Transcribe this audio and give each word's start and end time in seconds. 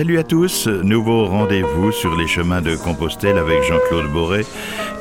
Salut 0.00 0.18
à 0.18 0.22
tous, 0.22 0.66
nouveau 0.66 1.26
rendez-vous 1.26 1.92
sur 1.92 2.16
les 2.16 2.26
chemins 2.26 2.62
de 2.62 2.74
Compostelle 2.74 3.36
avec 3.36 3.62
Jean-Claude 3.64 4.10
Boré 4.10 4.46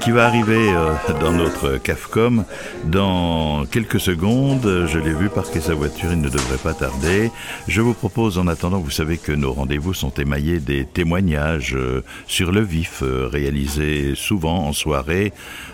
qui 0.02 0.12
va 0.12 0.26
arriver 0.26 0.74
euh, 0.74 0.94
dans 1.22 1.32
notre 1.32 1.78
CAFCOM 1.78 2.44
dans 2.84 3.66
quelques 3.66 4.02
secondes. 4.02 4.86
Je 4.88 5.00
l'ai 5.00 5.14
vu 5.14 5.30
parquer 5.30 5.62
sa 5.62 5.74
voiture, 5.74 6.12
il 6.12 6.20
ne 6.20 6.28
devrait 6.28 6.58
pas 6.58 6.74
tarder. 6.74 7.32
Je 7.70 7.80
vous 7.80 7.94
propose 7.94 8.38
en 8.38 8.48
attendant, 8.48 8.80
vous 8.80 8.90
savez 8.90 9.18
que 9.18 9.32
nos 9.32 9.54
rendez-vous 9.54 9.94
sont 9.94 10.12
émaillés 10.12 10.60
des 10.60 10.84
témoignages 10.84 11.76
euh, 11.76 12.04
sur 12.28 12.52
le 12.52 12.60
vif 12.60 13.02
euh, 13.02 13.30
réalisés 13.32 14.16
souvent 14.16 14.66
en 14.66 14.74
soirée 14.74 15.32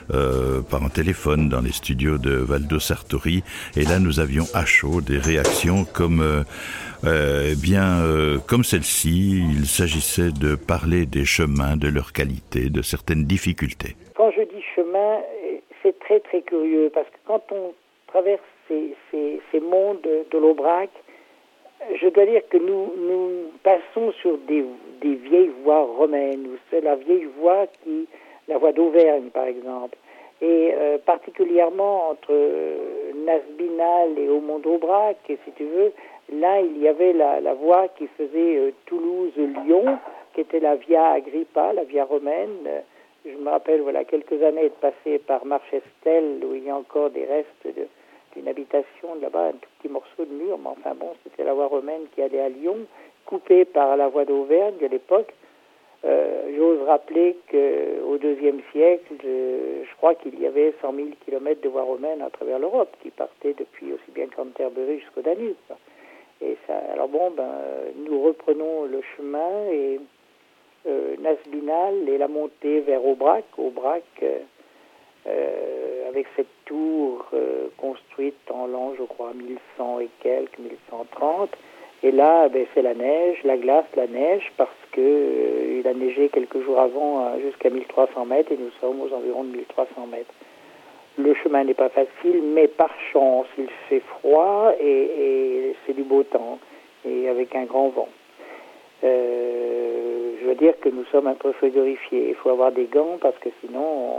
par 0.10 0.84
un 0.84 0.90
téléphone 0.90 1.50
dans 1.50 1.62
les 1.62 1.72
studios 1.72 2.18
de 2.18 2.32
Valdo 2.32 2.80
Sartori. 2.80 3.44
Et 3.76 3.84
là, 3.84 4.00
nous 4.00 4.20
avions 4.20 4.46
à 4.54 4.66
chaud 4.66 5.02
des 5.02 5.18
réactions 5.18 5.86
comme 5.86 6.46
euh, 7.06 7.52
eh 7.52 7.56
bien, 7.56 8.02
euh, 8.02 8.40
comme 8.48 8.64
celle-ci, 8.64 9.44
il 9.60 9.68
s'agissait 9.68 10.32
de 10.32 10.56
parler 10.56 11.06
des 11.06 11.26
chemins, 11.26 11.78
de 11.78 11.88
leur 11.88 12.14
qualité, 12.14 12.70
de 12.70 12.82
certaines 12.82 13.26
difficultés. 13.26 13.96
Quand 14.16 14.32
je 14.32 14.42
dis 14.42 14.64
chemin, 14.76 15.22
c'est 15.84 16.00
très 16.00 16.20
très 16.22 16.42
curieux 16.42 16.90
parce 16.94 17.08
que 17.08 17.18
quand 17.26 17.44
on 17.52 17.74
traverse 18.08 18.42
ces, 18.68 18.96
ces, 19.12 19.60
mondes 19.60 20.02
de 20.02 20.38
l'Aubrac, 20.38 20.90
je 22.02 22.08
dois 22.08 22.26
dire 22.26 22.42
que 22.50 22.58
nous, 22.58 22.92
nous 23.08 23.52
passons 23.62 24.12
sur 24.22 24.38
des, 24.48 24.66
des 25.02 25.16
vieilles 25.16 25.52
voies 25.64 25.84
romaines. 25.84 26.48
C'est 26.72 26.82
la 26.82 26.96
vieille 26.96 27.28
voie 27.40 27.68
qui, 27.84 28.08
la 28.48 28.58
voie 28.58 28.72
d'Auvergne 28.72 29.30
par 29.34 29.46
exemple, 29.46 29.98
et 30.42 30.74
euh, 30.74 30.98
particulièrement 30.98 32.10
entre 32.10 32.34
Nasbinal 33.26 34.20
et 34.20 34.30
Aumont 34.30 34.60
d'Aubrac, 34.60 35.18
si 35.28 35.52
tu 35.56 35.64
veux, 35.64 35.94
Là, 36.34 36.60
il 36.62 36.78
y 36.80 36.88
avait 36.88 37.14
la, 37.14 37.54
voie 37.54 37.88
qui 37.90 38.08
faisait 38.08 38.58
euh, 38.58 38.72
Toulouse-Lyon, 38.88 40.00
qui 40.34 40.42
était 40.42 40.60
la 40.60 40.76
Via 40.76 41.12
Agrippa, 41.12 41.74
la 41.74 41.84
Via 41.84 42.04
romaine. 42.04 42.68
Je 43.26 43.38
me 43.38 43.50
rappelle, 43.50 43.82
voilà, 43.82 44.04
quelques 44.06 44.42
années 44.42 44.70
de 44.70 44.74
passer 44.82 45.20
par 45.20 45.46
Marchestel, 45.46 46.44
où 46.44 46.56
il 46.56 46.64
y 46.64 46.70
a 46.70 46.76
encore 46.76 47.12
des 47.12 47.26
restes 47.26 47.68
d'une 48.36 48.48
habitation 48.48 49.16
là-bas, 49.22 49.50
un 49.50 49.52
tout 49.52 49.70
petit 49.80 49.90
morceau 49.90 50.26
de 50.26 50.34
mur, 50.34 50.58
mais 50.58 50.70
enfin 50.70 50.96
bon, 50.96 51.14
c'était 51.24 51.44
la 51.44 51.54
voie 51.54 51.68
romaine 51.68 52.02
qui 52.14 52.22
allait 52.22 52.42
à 52.42 52.50
Lyon, 52.50 52.78
coupée 53.26 53.66
par 53.66 53.96
la 53.96 54.08
voie 54.08 54.26
d'Auvergne 54.26 54.78
de 54.82 54.88
l'époque. 54.88 55.32
Euh, 56.06 56.56
J'ose 56.56 56.88
rappeler 56.88 57.36
qu'au 57.52 58.18
deuxième 58.18 58.62
siècle, 58.72 59.14
je, 59.24 59.96
crois 59.98 60.16
qu'il 60.16 60.40
y 60.40 60.46
avait 60.46 60.74
100 60.82 60.94
000 60.94 61.08
kilomètres 61.26 61.62
de 61.62 61.70
voie 61.70 61.84
romaine 61.84 62.22
à 62.22 62.30
travers 62.30 62.60
l'Europe, 62.60 62.96
qui 63.02 63.10
partaient 63.10 63.54
depuis 63.54 63.92
aussi 63.92 64.12
bien 64.14 64.28
Canterbury 64.28 65.00
jusqu'au 65.00 65.22
Danube. 65.22 65.56
Et 66.42 66.58
ça, 66.68 66.78
alors 66.94 67.08
bon, 67.08 67.32
ben, 67.32 67.52
nous 68.08 68.22
reprenons 68.22 68.84
le 68.86 69.02
chemin 69.16 69.70
et 69.72 70.00
euh, 70.88 71.16
Nasbinal 71.20 72.08
et 72.08 72.20
la 72.20 72.28
montée 72.28 72.82
vers 72.82 73.04
Aubrac, 73.04 73.46
Aubrac 73.58 74.04
euh, 74.22 74.38
euh, 75.26 76.10
avec 76.10 76.28
cette 76.36 76.46
tour 76.66 77.26
construite 77.78 78.52
en 78.52 78.68
l'an, 78.68 78.94
je 78.98 79.04
crois, 79.04 79.34
1100 79.34 80.02
et 80.02 80.10
quelques, 80.22 80.60
1130. 80.60 81.50
Et 82.04 82.12
là, 82.12 82.50
ben, 82.50 82.66
c'est 82.74 82.82
la 82.82 82.94
neige, 82.94 83.38
la 83.44 83.58
glace, 83.58 83.86
la 83.96 84.08
neige, 84.08 84.52
parce 84.58 84.70
que 84.92 85.80
il 85.80 85.88
a 85.88 85.94
neigé 85.94 86.30
quelques 86.30 86.62
jours 86.64 86.80
avant 86.80 87.40
jusqu'à 87.40 87.70
1300 87.70 88.26
mètres 88.26 88.52
et 88.52 88.58
nous 88.58 88.72
sommes 88.80 89.02
aux 89.02 89.14
environs 89.14 89.44
de 89.44 89.58
1300 89.58 90.08
mètres. 90.08 90.34
Le 91.18 91.34
chemin 91.36 91.64
n'est 91.64 91.74
pas 91.74 91.90
facile, 91.90 92.42
mais 92.44 92.68
par 92.68 92.92
chance, 93.14 93.48
il 93.58 93.70
fait 93.88 94.02
froid 94.02 94.74
et, 94.80 95.76
c'est 95.86 95.94
du 95.94 96.04
beau 96.04 96.24
temps, 96.24 96.60
et 97.06 97.30
avec 97.30 97.56
un 97.56 97.64
grand 97.64 97.90
vent. 97.90 98.10
Euh, 99.04 100.32
je 100.42 100.46
veux 100.48 100.56
dire 100.56 100.74
que 100.80 100.90
nous 100.90 101.06
sommes 101.06 101.28
un 101.28 101.36
peu 101.36 101.52
frigorifiés. 101.54 102.30
Il 102.30 102.36
faut 102.36 102.50
avoir 102.50 102.72
des 102.72 102.86
gants 102.86 103.18
parce 103.22 103.38
que 103.38 103.50
sinon, 103.62 104.12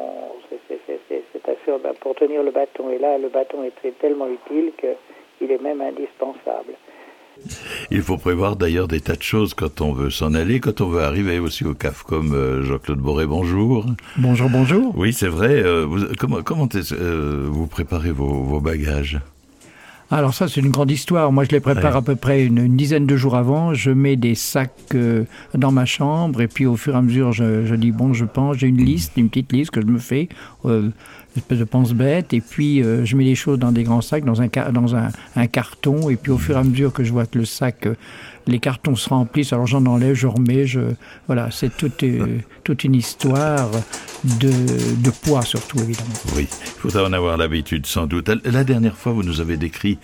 c'est 0.49 1.49
assez... 1.49 1.77
Ben, 1.83 1.95
pour 2.01 2.15
tenir 2.15 2.43
le 2.43 2.51
bâton. 2.51 2.91
Et 2.91 2.99
là, 2.99 3.19
le 3.19 3.29
bâton 3.29 3.65
est 3.65 3.99
tellement 3.99 4.29
utile 4.29 4.73
qu'il 4.79 5.51
est 5.51 5.63
même 5.63 5.81
indispensable. 5.81 6.75
Il 7.91 8.03
faut 8.03 8.17
prévoir 8.17 8.57
d'ailleurs 8.57 8.89
des 8.89 9.01
tas 9.01 9.15
de 9.15 9.23
choses 9.23 9.55
quand 9.55 9.81
on 9.81 9.93
veut 9.93 10.11
s'en 10.11 10.35
aller, 10.35 10.61
quand 10.61 10.81
on 10.81 10.89
veut 10.89 11.03
arriver 11.03 11.39
aussi 11.39 11.65
au 11.65 11.75
CAF 11.75 12.03
comme 12.03 12.35
euh, 12.35 12.63
Jean-Claude 12.65 12.99
Boré, 12.99 13.27
bonjour. 13.27 13.87
Bonjour, 14.17 14.51
bonjour. 14.51 14.97
Oui, 14.97 15.13
c'est 15.13 15.29
vrai. 15.29 15.63
Euh, 15.63 15.87
comment 16.19 16.43
comment 16.43 16.69
euh, 16.75 17.47
vous 17.49 17.67
préparez 17.67 18.11
vos, 18.11 18.61
bagages? 18.61 19.21
Alors 20.11 20.35
ça, 20.35 20.47
c'est 20.47 20.61
une 20.61 20.71
grande 20.71 20.91
histoire. 20.91 21.33
Moi, 21.33 21.45
je 21.45 21.51
les 21.51 21.61
prépare 21.61 21.97
à 21.97 22.03
peu 22.03 22.15
près 22.15 22.45
une, 22.45 22.77
dizaine 22.77 23.07
de 23.07 23.17
jours 23.17 23.35
avant. 23.35 23.75
Je 23.75 23.91
mets 23.91 24.15
des 24.15 24.37
sacs 24.37 24.97
dans 25.55 25.73
ma 25.73 25.85
chambre 25.85 26.41
et 26.41 26.47
puis 26.47 26.65
au 26.65 26.77
fur 26.77 26.95
et 26.95 26.99
à 26.99 27.03
mesure, 27.03 27.33
je, 27.33 27.75
dis, 27.75 27.91
bon, 27.91 28.13
je 28.13 28.25
pense, 28.25 28.59
j'ai 28.59 28.69
une 28.69 28.85
liste, 28.85 29.15
une 29.17 29.29
petite 29.29 29.53
liste 29.53 29.73
que 29.73 29.81
je 29.81 29.87
me 29.87 29.99
fais 29.99 30.29
espèce 31.37 31.59
de 31.59 31.65
pense-bête, 31.65 32.33
et 32.33 32.41
puis 32.41 32.83
euh, 32.83 33.05
je 33.05 33.17
mets 33.17 33.25
les 33.25 33.35
choses 33.35 33.59
dans 33.59 33.73
des 33.73 33.83
grands 33.83 34.01
sacs, 34.01 34.25
dans 34.25 34.43
un, 34.43 34.49
dans 34.73 34.97
un, 34.97 35.09
un, 35.37 35.47
carton, 35.47 36.09
et 36.11 36.17
puis 36.17 36.33
au 36.33 36.39
fur 36.39 36.57
et 36.57 36.59
à 36.59 36.65
mesure 36.65 36.93
que 36.93 37.05
je 37.05 37.13
vois 37.13 37.27
que 37.27 37.39
le 37.39 37.45
sac, 37.45 37.87
euh, 37.87 37.95
les 38.47 38.61
cartons 38.61 38.95
se 38.95 39.09
remplissent, 39.09 39.53
alors 39.53 39.67
j'en 39.67 39.85
enlève, 39.87 40.15
je 40.15 40.29
remets, 40.29 40.67
je, 40.67 40.81
voilà, 41.27 41.51
c'est 41.51 41.77
toute, 41.77 42.03
euh, 42.05 42.39
toute 42.63 42.85
une 42.85 42.95
histoire 42.95 43.71
de, 44.23 44.51
de, 45.03 45.11
poids 45.11 45.43
surtout, 45.43 45.79
évidemment. 45.81 46.15
Oui, 46.37 46.47
il 46.49 46.81
faudra 46.81 47.05
en 47.05 47.13
avoir 47.13 47.37
l'habitude 47.37 47.87
sans 47.87 48.07
doute. 48.07 48.31
La 48.45 48.63
dernière 48.63 48.97
fois, 48.97 49.13
vous 49.13 49.25
nous 49.25 49.41
avez 49.41 49.57
décrit 49.57 49.99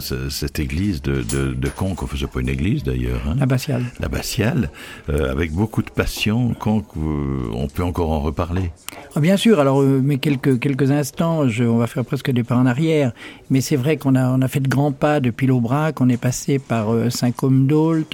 cette 0.00 0.58
église 0.58 1.00
de, 1.00 1.22
de, 1.22 1.54
de 1.54 1.68
Conques, 1.68 2.06
faisait 2.06 2.26
pas 2.26 2.40
une 2.40 2.50
église 2.50 2.82
d'ailleurs. 2.82 3.22
Hein 3.26 3.36
L'abbatiale. 3.38 3.84
L'abbatiale, 4.00 4.70
avec 5.08 5.52
beaucoup 5.52 5.82
de 5.82 5.90
passion. 5.90 6.52
Conques, 6.52 6.94
on 6.96 7.68
peut 7.68 7.84
encore 7.84 8.10
en 8.10 8.20
reparler? 8.20 8.70
Ah, 9.16 9.20
Bien 9.20 9.38
sûr, 9.38 9.60
alors, 9.60 9.82
mais 9.82 10.18
quelques 10.18 10.51
quelques, 10.56 10.90
instants, 10.90 11.46
on 11.60 11.76
va 11.76 11.86
faire 11.86 12.04
presque 12.04 12.30
des 12.30 12.42
pas 12.42 12.56
en 12.56 12.66
arrière, 12.66 13.12
mais 13.50 13.60
c'est 13.60 13.76
vrai 13.76 13.96
qu'on 13.96 14.14
a, 14.14 14.48
fait 14.48 14.60
de 14.60 14.68
grands 14.68 14.92
pas 14.92 15.20
depuis 15.20 15.46
l'Aubrac, 15.46 16.00
on 16.00 16.08
est 16.08 16.20
passé 16.20 16.58
par 16.58 16.92
euh, 16.92 17.10
Saint-Côme 17.10 17.66
d'Ault, 17.66 18.04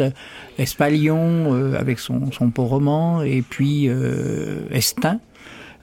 Espalion 0.59 1.55
euh, 1.55 1.79
avec 1.79 1.99
son, 1.99 2.33
son 2.33 2.51
port 2.51 2.69
roman, 2.69 3.23
et 3.23 3.43
puis 3.43 3.89
euh, 3.89 4.61
Estin. 4.71 5.21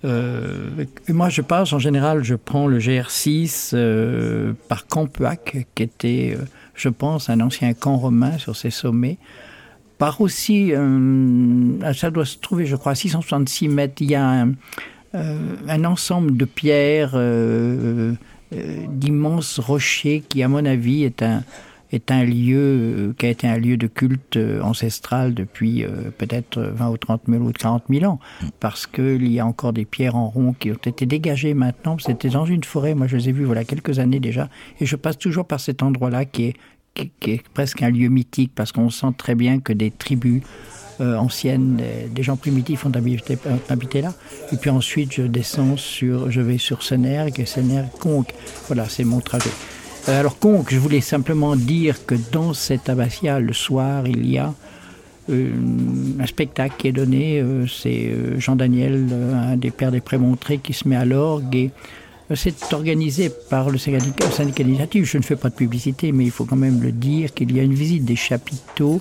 moi, 0.04 1.30
je 1.30 1.42
passe 1.42 1.74
en 1.74 1.80
général, 1.80 2.24
je 2.24 2.36
prends 2.36 2.68
le 2.68 2.80
GR6 2.80 3.76
par 4.68 4.88
Campuac, 4.88 5.68
qui 5.76 5.84
était, 5.84 6.38
je 6.76 6.90
pense, 6.90 7.30
un 7.30 7.40
ancien 7.42 7.74
camp 7.74 7.98
romain 7.98 8.38
sur 8.38 8.56
ses 8.56 8.70
sommets 8.72 9.18
par 9.98 10.20
aussi, 10.20 10.74
ça 11.94 12.12
doit 12.12 12.26
se 12.26 12.38
trouver, 12.38 12.66
je 12.66 12.76
crois, 12.76 12.92
à 12.92 12.96
666 12.96 13.70
mètres. 13.70 14.02
Il 14.02 14.12
y 14.12 14.16
a 14.16 14.28
un, 14.28 14.50
euh, 14.50 14.52
un 15.68 15.86
ensemble 15.86 16.38
de 16.38 16.46
pierres, 16.46 17.12
euh, 17.14 18.14
euh, 18.54 18.86
d'immenses 18.90 19.60
rochers 19.60 20.24
qui, 20.28 20.44
à 20.44 20.48
mon 20.48 20.66
avis, 20.66 21.04
est 21.04 21.22
un, 21.24 21.44
est 21.92 22.12
un 22.12 22.24
lieu 22.24 23.14
qui 23.18 23.26
a 23.26 23.30
été 23.30 23.48
un 23.48 23.58
lieu 23.58 23.78
de 23.78 23.88
culte 23.88 24.38
ancestral 24.62 25.34
depuis 25.34 25.86
peut-être 26.18 26.62
20 26.62 26.90
ou 26.90 26.98
30 26.98 27.22
000 27.28 27.44
ou 27.44 27.52
40 27.52 27.84
000 27.90 28.12
ans, 28.12 28.20
parce 28.60 28.86
qu'il 28.88 29.32
y 29.32 29.40
a 29.40 29.46
encore 29.46 29.72
des 29.72 29.86
pierres 29.86 30.16
en 30.16 30.28
rond 30.28 30.54
qui 30.60 30.72
ont 30.72 30.76
été 30.86 31.06
dégagées 31.06 31.54
maintenant. 31.54 31.98
C'était 32.00 32.30
dans 32.30 32.46
une 32.46 32.64
forêt, 32.64 32.96
moi 32.96 33.08
je 33.08 33.18
les 33.18 33.30
ai 33.30 33.32
vues 33.32 33.46
voilà 33.46 33.64
quelques 33.64 34.00
années 34.00 34.20
déjà, 34.20 34.50
et 34.80 34.86
je 34.86 34.96
passe 34.96 35.18
toujours 35.18 35.46
par 35.46 35.60
cet 35.60 35.84
endroit-là 35.84 36.26
qui 36.26 36.46
est, 36.46 36.56
qui 36.96 37.32
est 37.32 37.48
presque 37.50 37.82
un 37.82 37.92
lieu 37.92 38.10
mythique, 38.10 38.52
parce 38.56 38.72
qu'on 38.72 38.90
sent 38.90 39.14
très 39.18 39.36
bien 39.36 39.60
que 39.60 39.72
des 39.72 39.92
tribus 39.92 40.42
euh, 41.02 41.18
anciennes, 41.18 41.82
des, 42.14 42.24
gens 42.24 42.38
primitifs 42.38 42.86
ont 42.86 42.92
habité, 43.70 44.02
là. 44.02 44.14
Et 44.52 44.58
puis 44.58 44.70
ensuite, 44.70 45.14
je 45.14 45.24
descends 45.24 45.78
sur, 45.78 46.32
je 46.32 46.42
vais 46.42 46.58
sur 46.58 46.84
Senergue 46.84 47.40
et 47.40 47.46
Senergue 47.46 47.92
Conques. 48.00 48.34
Voilà, 48.68 48.88
c'est 48.88 49.04
mon 49.04 49.20
trajet. 49.20 49.50
Euh, 50.08 50.20
alors 50.20 50.40
Conques, 50.40 50.72
je 50.72 50.80
voulais 50.80 51.02
simplement 51.02 51.56
dire 51.56 52.06
que 52.06 52.16
dans 52.32 52.54
cette 52.54 52.90
abbatiale, 52.90 53.46
le 53.46 53.54
soir, 53.54 54.08
il 54.08 54.30
y 54.30 54.38
a 54.38 54.54
euh, 55.30 55.52
un 56.20 56.26
spectacle 56.26 56.76
qui 56.78 56.88
est 56.88 56.94
donné. 56.94 57.44
c'est 57.68 58.14
Jean 58.38 58.56
Daniel, 58.56 59.06
un 59.34 59.58
des 59.58 59.72
pères 59.72 59.92
des 59.92 60.02
prémontrés, 60.02 60.60
qui 60.60 60.74
se 60.74 60.88
met 60.88 60.96
à 60.96 61.06
l'orgue 61.06 61.56
et 61.56 61.72
c'est 62.34 62.74
organisé 62.74 63.30
par 63.50 63.70
le 63.70 63.78
syndicat, 63.78 64.26
Je 64.32 65.18
ne 65.18 65.22
fais 65.24 65.36
pas 65.36 65.50
de 65.50 65.54
publicité, 65.54 66.12
mais 66.12 66.24
il 66.24 66.32
faut 66.32 66.46
quand 66.46 66.56
même 66.56 66.82
le 66.82 66.92
dire 66.92 67.34
qu'il 67.34 67.56
y 67.56 67.60
a 67.60 67.64
une 67.64 67.76
visite 67.76 68.04
des 68.04 68.16
chapiteaux 68.16 69.00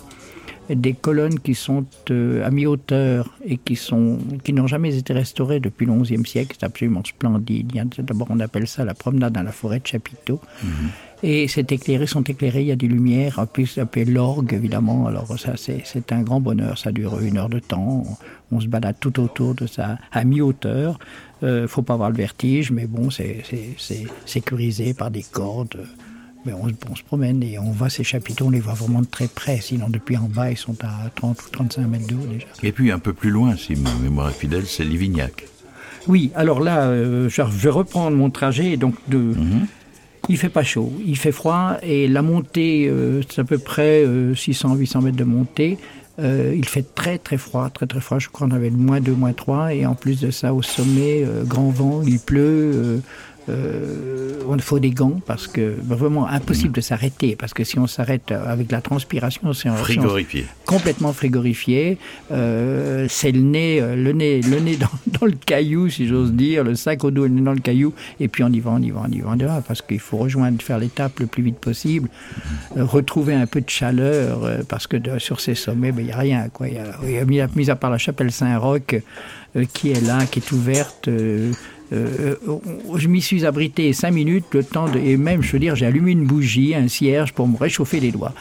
des 0.69 0.95
colonnes 0.95 1.39
qui 1.41 1.55
sont 1.55 1.85
euh, 2.11 2.47
à 2.47 2.51
mi-hauteur 2.51 3.31
et 3.45 3.59
qui 3.59 3.77
sont 3.77 4.19
qui 4.43 4.53
n'ont 4.53 4.67
jamais 4.67 4.97
été 4.97 5.13
restaurées 5.13 5.61
depuis 5.61 5.87
le 5.87 5.93
XIe 5.93 6.25
siècle. 6.27 6.57
C'est 6.59 6.67
absolument 6.67 7.03
splendide. 7.05 7.73
D'abord, 7.99 8.29
on 8.31 8.41
appelle 8.41 8.67
ça 8.67 8.85
la 8.85 8.95
promenade 8.95 9.33
dans 9.33 9.43
la 9.43 9.53
forêt 9.53 9.81
de 9.81 9.87
Chapiteau. 9.87 10.41
Mhm. 10.63 10.71
Et 11.27 11.49
c'est 11.49 11.73
éclairé, 11.73 12.07
sont 12.07 12.23
éclairés, 12.23 12.61
il 12.61 12.67
y 12.67 12.73
a 12.73 12.77
des 12.77 12.87
lumières, 12.87 13.39
en 13.39 13.47
plus 13.47 13.67
ça 13.67 13.83
s'appelle 13.83 14.13
l'orgue 14.13 14.53
évidemment, 14.53 15.07
alors 15.07 15.39
ça 15.39 15.55
c'est 15.57 16.13
un 16.13 16.21
grand 16.21 16.39
bonheur, 16.39 16.77
ça 16.77 16.93
dure 16.93 17.19
une 17.21 17.39
heure 17.39 17.49
de 17.49 17.61
temps, 17.61 18.05
on, 18.53 18.61
se 18.61 18.67
balade 18.67 18.97
tout 19.01 19.19
autour 19.21 19.55
de 19.55 19.67
ça 19.67 19.97
à 20.13 20.25
mi-hauteur, 20.25 20.99
euh, 21.43 21.67
faut 21.67 21.81
pas 21.81 21.95
avoir 21.95 22.11
le 22.11 22.17
vertige, 22.17 22.73
mais 22.73 22.87
bon 22.87 23.09
c'est 23.09 23.43
sécurisé 24.27 24.93
par 24.93 25.11
des 25.11 25.23
cordes, 25.23 25.87
ben, 26.45 26.55
on, 26.61 26.95
se 26.95 27.03
promène 27.03 27.43
et 27.43 27.59
on 27.59 27.71
voit 27.71 27.89
ces 27.89 28.05
chapiteaux, 28.05 28.47
on 28.47 28.51
les 28.51 28.61
voit 28.61 28.75
vraiment 28.75 29.01
de 29.01 29.07
très 29.07 29.29
près. 29.29 29.61
Sinon, 29.61 29.89
depuis 29.89 30.17
en 30.17 30.29
bas, 30.29 30.51
ils 30.51 30.57
sont 30.57 30.77
à 30.85 31.11
30 31.15 31.41
ou 31.41 31.51
35 31.51 31.87
mètres 31.87 32.07
d'eau 32.07 32.27
déjà. 32.31 32.47
Et 32.63 32.73
puis 32.73 32.91
un 32.91 32.99
peu 32.99 33.13
plus 33.13 33.31
loin, 33.31 33.57
si 33.57 33.77
ma 33.77 33.95
mémoire 34.03 34.31
est 34.31 34.35
fidèle, 34.35 34.67
c'est 34.67 34.85
Livignac. 34.85 35.45
Oui, 36.07 36.31
alors 36.35 36.61
là, 36.61 36.83
euh, 36.83 37.29
je 37.31 37.43
vais 37.43 37.71
reprendre 37.71 38.17
mon 38.17 38.31
trajet. 38.31 38.77
Donc 38.77 38.95
de, 39.09 39.19
mhm. 39.19 39.67
Il 40.31 40.39
fait 40.39 40.49
pas 40.49 40.65
chaud, 40.65 40.91
il 41.05 41.19
fait 41.19 41.33
froid 41.33 41.77
et 41.83 42.09
la 42.09 42.23
montée, 42.23 42.89
euh, 42.89 43.21
c'est 43.29 43.43
à 43.43 43.45
peu 43.45 43.59
près 43.59 44.07
600-800 44.07 45.03
mètres 45.03 45.17
de 45.19 45.25
montée. 45.25 45.77
il 46.19 46.65
fait 46.67 46.95
très 46.95 47.19
très 47.19 47.37
froid, 47.37 47.69
très 47.69 47.87
très 47.87 48.01
froid. 48.01 48.19
Je 48.19 48.29
crois 48.29 48.49
qu'on 48.49 48.55
avait 48.55 48.71
le 48.71 48.77
moins 48.77 49.01
2, 49.01 49.13
moins 49.13 49.35
3. 49.35 49.75
Et 49.75 49.85
en 49.85 49.95
plus 49.95 50.21
de 50.21 50.31
ça, 50.31 50.55
au 50.55 50.63
sommet, 50.63 51.27
grand 51.45 51.69
vent, 51.71 52.03
il 52.03 52.21
pleut. 52.21 52.73
Euh, 52.75 52.99
on 53.49 54.59
faut 54.59 54.79
des 54.79 54.91
gants 54.91 55.21
parce 55.27 55.47
que 55.47 55.75
vraiment 55.83 56.27
impossible 56.27 56.73
de 56.73 56.81
s'arrêter 56.81 57.37
parce 57.37 57.53
que 57.55 57.65
si 57.65 57.79
on 57.79 57.87
s'arrête 57.87 58.33
avec 58.33 58.71
la 58.73 58.81
transpiration, 58.81 59.53
c'est 59.53 59.71
frigorifié, 59.71 60.47
complètement 60.65 61.13
frigorifié. 61.13 61.99
Euh, 62.33 63.07
c'est 63.09 63.33
le 63.33 63.41
nez, 63.41 63.81
euh, 63.81 63.97
le 63.97 64.13
nez, 64.13 64.41
le 64.41 64.61
nez 64.61 64.77
dans, 65.21 65.27
le 65.27 65.33
caillou, 65.33 65.89
si 65.89 66.07
j'ose 66.07 66.33
dire, 66.33 66.65
le 66.65 66.75
sac 66.75 67.05
au 67.05 67.11
dos, 67.11 67.25
le 67.25 67.29
nez 67.29 67.43
dans 67.43 67.53
le 67.53 67.61
caillou, 67.61 67.93
et 68.21 68.29
puis 68.29 68.43
on 68.43 68.49
y 68.49 68.61
va, 68.61 68.71
on 68.73 68.83
y 68.83 68.91
va, 68.91 69.03
on 69.05 69.11
y 69.11 69.21
va, 69.21 69.31
on 69.31 69.39
y 69.39 69.45
va 69.45 69.63
parce 69.67 69.83
qu'il 69.83 70.01
faut 70.01 70.19
rejoindre, 70.19 70.63
faire 70.63 70.79
l'étape 70.79 71.21
le 71.21 71.27
plus 71.27 71.43
vite 71.43 71.59
possible, 71.59 72.09
retrouver 72.77 73.35
un 73.35 73.47
peu 73.47 73.61
de 73.61 73.71
chaleur 73.71 74.65
parce 74.69 74.87
que 74.87 74.97
sur 75.19 75.41
ces 75.41 75.55
sommets, 75.55 75.93
ben, 75.93 76.03
il 76.03 76.07
n'y 76.07 76.13
a 76.13 76.19
rien 76.19 76.49
quoi. 76.49 76.69
Il 76.69 76.75
y 77.11 77.19
a, 77.19 77.47
mis, 77.47 77.71
à 77.71 77.77
part 77.77 77.91
la 77.91 77.99
chapelle 77.99 78.33
Saint-Roch 78.33 78.97
qui 79.73 79.93
est 79.93 80.07
là, 80.07 80.27
qui 80.27 80.41
est 80.41 80.53
ouverte. 80.53 81.09
Euh, 81.95 82.35
euh, 82.49 82.59
je 82.97 83.09
m'y 83.09 83.21
suis 83.21 83.47
abrité 83.47 83.93
cinq 83.93 84.13
minutes, 84.13 84.47
le 84.53 84.65
temps 84.65 84.89
de, 84.89 84.99
et 84.99 85.17
même, 85.17 85.43
je 85.43 85.53
veux 85.53 85.59
dire, 85.59 85.77
j'ai 85.77 85.87
allumé 85.87 86.13
une 86.13 86.25
bougie, 86.25 86.75
un 86.75 86.89
cierge 86.89 87.33
pour 87.33 87.47
me 87.47 87.57
réchauffer 87.57 88.01
les 88.01 88.11
doigts. 88.11 88.33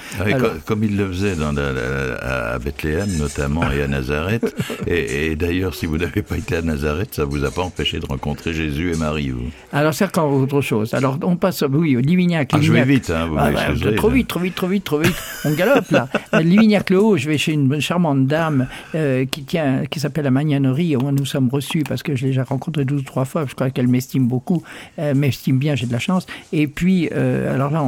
Comme, 0.66 0.84
il 0.84 0.98
le 0.98 1.08
faisait 1.08 1.36
dans 1.36 1.54
à 1.56 2.58
Bethléem 2.60 3.10
notamment 3.18 3.70
et 3.72 3.82
à 3.82 3.88
Nazareth. 3.88 4.56
et, 4.88 5.36
d'ailleurs, 5.36 5.76
si 5.76 5.86
vous 5.86 5.98
n'avez 5.98 6.22
pas 6.22 6.38
été 6.38 6.56
à 6.56 6.62
Nazareth, 6.62 7.16
ça 7.16 7.26
vous 7.26 7.44
a 7.44 7.52
pas 7.52 7.62
empêché 7.62 8.00
de 8.00 8.06
rencontrer 8.06 8.54
Jésus 8.54 8.94
et 8.94 8.98
Marie, 8.98 9.30
vous. 9.30 9.50
Alors 9.72 9.94
c'est 9.94 10.06
encore 10.06 10.32
autre 10.32 10.62
chose. 10.62 10.94
Alors 10.94 11.18
on 11.22 11.36
passe, 11.36 11.64
oui, 11.70 11.96
au 11.96 12.00
Livignac. 12.00 12.52
Ah, 12.54 12.58
je 12.62 12.72
vais 12.72 12.84
vite, 12.84 13.10
hein, 13.10 13.28
vous 13.28 13.38
ah, 13.38 13.52
bah, 13.52 13.92
Trop 13.96 14.10
vite, 14.10 14.28
trop 14.28 14.40
vite, 14.40 14.56
trop 14.56 14.68
vite, 14.68 14.84
trop 14.84 15.00
vite. 15.00 15.16
On 15.46 15.52
galope 15.54 15.90
là. 15.92 16.08
Livignac-le-Haut, 16.42 17.18
je 17.18 17.28
vais 17.28 17.38
chez 17.38 17.54
une 17.54 17.80
charmante 17.80 18.26
dame 18.28 18.68
euh, 18.96 19.26
qui 19.26 19.44
tient, 19.44 19.84
qui 19.90 20.00
s'appelle 20.00 20.26
la 20.26 20.32
Magnanerie. 20.32 20.96
Où 20.96 21.12
nous 21.12 21.26
sommes 21.26 21.50
reçus 21.50 21.84
parce 21.88 22.04
que 22.04 22.16
je 22.16 22.24
l'ai 22.24 22.30
déjà 22.30 22.44
rencontrée 22.44 22.86
12 22.86 23.02
ou 23.02 23.04
trois 23.04 23.26
fois 23.26 23.43
je 23.48 23.56
crois 23.56 23.70
qu'elle 23.70 23.88
m'estime 23.88 24.28
beaucoup, 24.28 24.64
elle 24.98 25.16
m'estime 25.16 25.58
bien, 25.58 25.76
j'ai 25.76 25.86
de 25.86 25.92
la 25.92 26.00
chance. 26.00 26.26
Et 26.52 26.68
puis, 26.68 27.10
euh, 27.12 27.54
alors 27.54 27.72
là, 27.72 27.84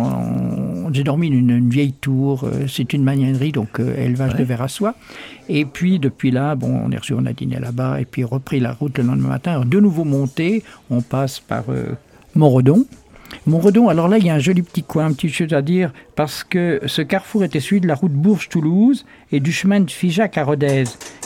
j'ai 0.91 1.03
dormi 1.03 1.29
dans 1.29 1.37
une, 1.37 1.69
vieille 1.69 1.93
tour, 1.93 2.43
euh, 2.43 2.67
c'est 2.67 2.93
une 2.93 3.03
magnanerie, 3.03 3.51
donc 3.51 3.79
euh, 3.79 3.95
élevage 3.97 4.35
de 4.35 4.43
verre 4.43 4.61
à 4.61 4.67
soie. 4.67 4.95
Et 5.49 5.65
puis, 5.65 5.99
depuis 5.99 6.31
là, 6.31 6.55
bon, 6.55 6.81
on 6.85 6.91
est 6.91 6.97
reçu, 6.97 7.13
on 7.13 7.25
a 7.25 7.33
dîné 7.33 7.59
là-bas, 7.59 7.99
et 7.99 8.05
puis 8.05 8.23
repris 8.23 8.59
la 8.59 8.73
route 8.73 8.97
le 8.97 9.03
lendemain 9.03 9.29
matin, 9.29 9.63
de 9.65 9.79
nouveau 9.79 10.03
monté, 10.03 10.63
on 10.89 11.01
passe 11.01 11.39
par 11.39 11.65
Montredon. 12.35 12.85
Montredon, 13.47 13.89
alors 13.89 14.07
là, 14.07 14.17
il 14.17 14.25
y 14.25 14.29
a 14.29 14.35
un 14.35 14.39
joli 14.39 14.61
petit 14.61 14.83
coin, 14.83 15.05
un 15.05 15.13
petit 15.13 15.29
chose 15.29 15.53
à 15.53 15.61
dire, 15.61 15.91
parce 16.15 16.43
que 16.43 16.81
ce 16.85 17.01
carrefour 17.01 17.43
était 17.43 17.59
celui 17.59 17.81
de 17.81 17.87
la 17.87 17.95
route 17.95 18.11
Bourges-Toulouse 18.11 19.05
et 19.31 19.39
du 19.39 19.51
chemin 19.51 19.79
de 19.79 19.91
Figeac 19.91 20.37
à 20.37 20.43
Rodez, 20.43 20.85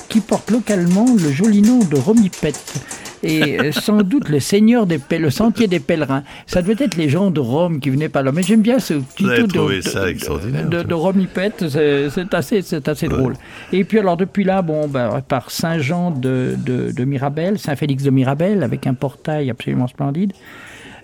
qui 0.10 0.22
porte 0.22 0.52
localement 0.52 1.06
le 1.16 1.32
joli 1.32 1.62
nom 1.62 1.80
de 1.80 1.98
Romipette 1.98 2.82
et 3.24 3.60
euh, 3.60 3.72
sans 3.72 4.02
doute 4.02 4.30
le 4.30 4.40
Seigneur 4.40 4.86
des 4.86 5.00
le 5.18 5.30
sentier 5.30 5.68
des 5.68 5.80
pèlerins. 5.80 6.24
Ça 6.46 6.62
devait 6.62 6.84
être 6.84 6.96
les 6.96 7.10
gens 7.10 7.32
de 7.32 7.40
Rome 7.40 7.80
qui 7.80 7.90
venaient 7.90 8.10
par 8.10 8.24
là. 8.24 8.32
Mais 8.32 8.44
j'aime 8.44 8.62
bien 8.62 8.80
ce 8.80 8.96
petit 8.96 9.24
truc 9.24 9.54
de, 9.54 9.82
ça 9.82 10.06
de, 10.06 10.84
de, 10.84 12.10
c'est 12.10 12.34
assez, 12.34 12.62
c'est 12.62 12.88
assez 12.88 13.08
drôle. 13.08 13.34
Et 13.74 13.84
puis 13.84 14.00
alors 14.00 14.18
depuis 14.18 14.44
là, 14.44 14.62
bon, 14.62 14.88
ben, 14.88 15.22
par 15.28 15.52
Saint-Jean 15.52 16.12
de, 16.12 16.56
de, 16.66 17.04
Mirabel, 17.04 17.58
Saint-Félix 17.60 18.04
de 18.04 18.10
Mirabel, 18.10 18.64
avec 18.64 18.88
un 18.88 18.94
portail 18.94 19.50
absolument 19.50 19.88
splendide, 19.88 20.34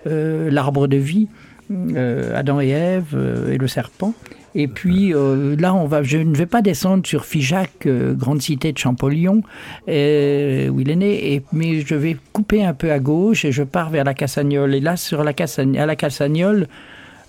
euh, 0.06 0.50
l'arbre 0.50 0.86
de 0.86 0.96
vie, 0.96 1.28
euh, 1.70 2.38
Adam 2.38 2.60
et 2.60 2.68
Ève 2.68 3.16
et 3.50 3.58
le 3.58 3.66
serpent. 3.66 4.14
Et 4.58 4.68
puis 4.68 5.14
euh, 5.14 5.54
là, 5.58 5.74
on 5.74 5.84
va, 5.84 6.02
je 6.02 6.16
ne 6.16 6.34
vais 6.34 6.46
pas 6.46 6.62
descendre 6.62 7.06
sur 7.06 7.26
Figeac, 7.26 7.84
euh, 7.84 8.14
grande 8.14 8.40
cité 8.40 8.72
de 8.72 8.78
Champollion, 8.78 9.42
euh, 9.86 10.68
où 10.68 10.80
il 10.80 10.88
est 10.88 10.96
né, 10.96 11.34
et, 11.34 11.42
mais 11.52 11.82
je 11.82 11.94
vais 11.94 12.16
couper 12.32 12.64
un 12.64 12.72
peu 12.72 12.90
à 12.90 12.98
gauche 12.98 13.44
et 13.44 13.52
je 13.52 13.62
pars 13.62 13.90
vers 13.90 14.04
la 14.04 14.14
Cassagnole. 14.14 14.74
Et 14.74 14.80
là, 14.80 14.96
sur 14.96 15.24
la 15.24 15.34
Cassagnole, 15.34 15.82
à 15.82 15.84
la 15.84 15.94
Cassagnole, 15.94 16.68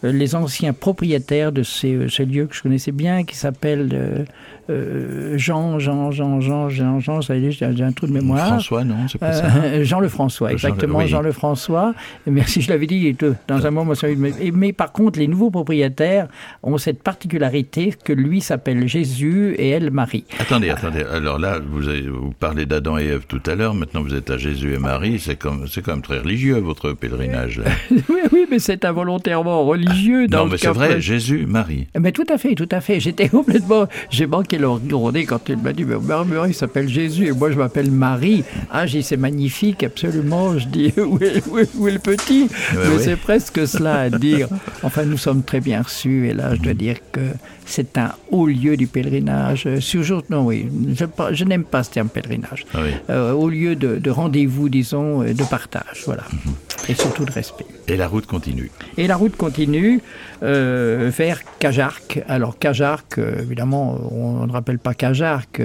les 0.04 0.36
anciens 0.36 0.74
propriétaires 0.74 1.52
de 1.52 1.64
ces, 1.64 2.08
ce 2.08 2.24
lieu 2.24 2.46
que 2.46 2.56
je 2.56 2.62
connaissais 2.62 2.92
bien, 2.92 3.24
qui 3.24 3.36
s'appelle 3.36 4.26
euh, 4.70 5.38
Jean, 5.38 5.80
Jean, 5.80 6.12
Jean, 6.12 6.42
Jean, 6.42 6.70
Jean, 6.70 7.00
Jean, 7.00 7.22
ça 7.22 7.36
j'ai 7.40 7.84
un 7.84 7.92
trou 7.94 8.08
de 8.08 8.12
mémoire. 8.12 8.48
François, 8.48 8.84
non, 8.84 9.08
c'est 9.08 9.18
pas 9.18 9.34
ça. 9.34 9.46
Euh, 9.64 9.84
Jean 9.84 10.00
le 10.00 10.10
François, 10.10 10.52
exactement, 10.52 11.06
Jean 11.06 11.22
le 11.22 11.32
François. 11.32 11.94
Merci, 12.26 12.62
je 12.62 12.70
l'avais 12.70 12.88
dit 12.88 13.16
dans 13.48 13.66
un 13.66 13.72
moment. 13.72 13.94
Mais 14.54 14.74
par 14.74 14.92
contre, 14.92 15.20
les 15.20 15.28
nouveaux 15.28 15.52
propriétaires 15.52 16.28
ont 16.64 16.78
cette 16.78 17.02
particularité 17.02 17.94
que 18.04 18.12
lui 18.12 18.42
s'appelle 18.42 18.88
Jésus 18.88 19.56
et 19.58 19.70
elle 19.70 19.92
Marie. 19.92 20.26
Attendez, 20.40 20.70
attendez. 20.70 21.04
Alors 21.04 21.40
là, 21.40 21.60
vous, 21.66 21.88
avez, 21.88 22.02
vous 22.02 22.34
parlez 22.38 22.66
d'Adam 22.66 22.98
et 22.98 23.06
Ève 23.06 23.26
tout 23.28 23.42
à 23.46 23.56
l'heure. 23.56 23.74
Maintenant, 23.74 24.02
vous 24.02 24.16
êtes 24.16 24.30
à 24.30 24.38
Jésus 24.38 24.74
et 24.74 24.80
Marie. 24.80 25.20
C'est 25.20 25.38
comme, 25.38 25.68
c'est 25.68 25.82
quand 25.82 25.94
même 25.94 26.02
très 26.02 26.20
religieux 26.20 26.58
votre 26.58 26.92
pèlerinage. 26.92 27.62
oui, 27.92 28.20
oui, 28.32 28.37
mais 28.50 28.60
c'est 28.60 28.86
involontairement 28.86 29.66
religieux. 29.66 30.28
non, 30.28 30.46
mais 30.48 30.58
c'est 30.58 30.68
vrai, 30.70 31.02
Jésus, 31.02 31.46
Marie. 31.48 31.88
Mais 32.00 32.12
tout 32.12 32.26
à 32.30 32.38
fait, 32.38 32.56
tout 32.56 32.70
à 32.72 32.82
fait. 32.82 33.00
J'étais 33.00 33.30
complètement, 33.38 33.88
j'ai 34.10 34.28
manqué 34.28 34.58
qu'elle 34.58 35.26
quand 35.26 35.50
il 35.50 35.58
m'a 35.58 35.74
dit, 35.74 35.86
mais 35.86 35.96
il 36.48 36.54
s'appelle 36.54 36.88
Jésus 36.88 37.28
et 37.28 37.32
moi 37.32 37.52
je 37.52 37.58
m'appelle 37.58 37.92
Marie. 37.92 38.44
Ah, 38.72 38.86
j'ai 38.86 39.02
c'est 39.02 39.18
magnifique, 39.18 39.84
absolument. 39.84 40.58
Je 40.58 40.68
dis, 40.68 40.94
où 40.98 41.18
est, 41.22 41.46
où 41.48 41.88
est, 41.88 41.92
le 41.92 42.00
petit? 42.00 42.50
Mais 42.74 43.00
c'est 43.00 43.16
presque 43.16 43.68
cela 43.68 44.02
à 44.02 44.10
dire. 44.10 44.48
Enfin, 44.84 45.04
nous 45.04 45.18
sommes 45.18 45.44
très 45.44 45.60
bien 45.60 45.82
reçus 45.82 46.30
et 46.30 46.34
là, 46.34 46.56
je 46.56 46.62
dois 46.62 46.74
dire 46.74 46.98
que 47.12 47.22
c'est 47.66 47.98
un 47.98 48.14
haut 48.32 48.48
lieu 48.48 48.78
du 48.78 48.88
pèlerinage. 48.88 49.68
Sur, 49.80 50.24
non, 50.30 50.46
oui, 50.46 50.68
je, 51.32 51.44
n'aime 51.44 51.64
pas 51.64 51.84
ce 51.84 51.92
terme 51.92 52.10
pèlerinage. 52.10 52.66
Ah 52.74 52.80
euh, 53.10 53.32
au 53.34 53.50
lieu 53.50 53.76
de, 53.76 54.10
rendez-vous, 54.10 54.70
disons, 54.70 55.24
euh, 55.24 55.34
de 55.34 55.44
partage, 55.44 56.04
voilà. 56.06 56.24
Mhm. 56.32 56.54
Et 56.90 56.94
surtout 56.94 57.26
de 57.26 57.32
respect. 57.32 57.66
Et 57.88 57.98
la 57.98 58.08
route 58.08 58.26
continue. 58.40 58.72
Et 58.98 59.08
la 59.08 59.16
route 59.16 59.36
continue 59.36 60.02
euh, 60.44 61.12
vers 61.16 61.42
Cajarc. 61.60 62.22
Alors 62.28 62.60
Cajarc, 62.60 63.18
évidemment, 63.18 64.00
on 64.12 64.46
ne 64.46 64.52
rappelle 64.52 64.80
pas 64.80 64.94
Cajarc 64.94 65.62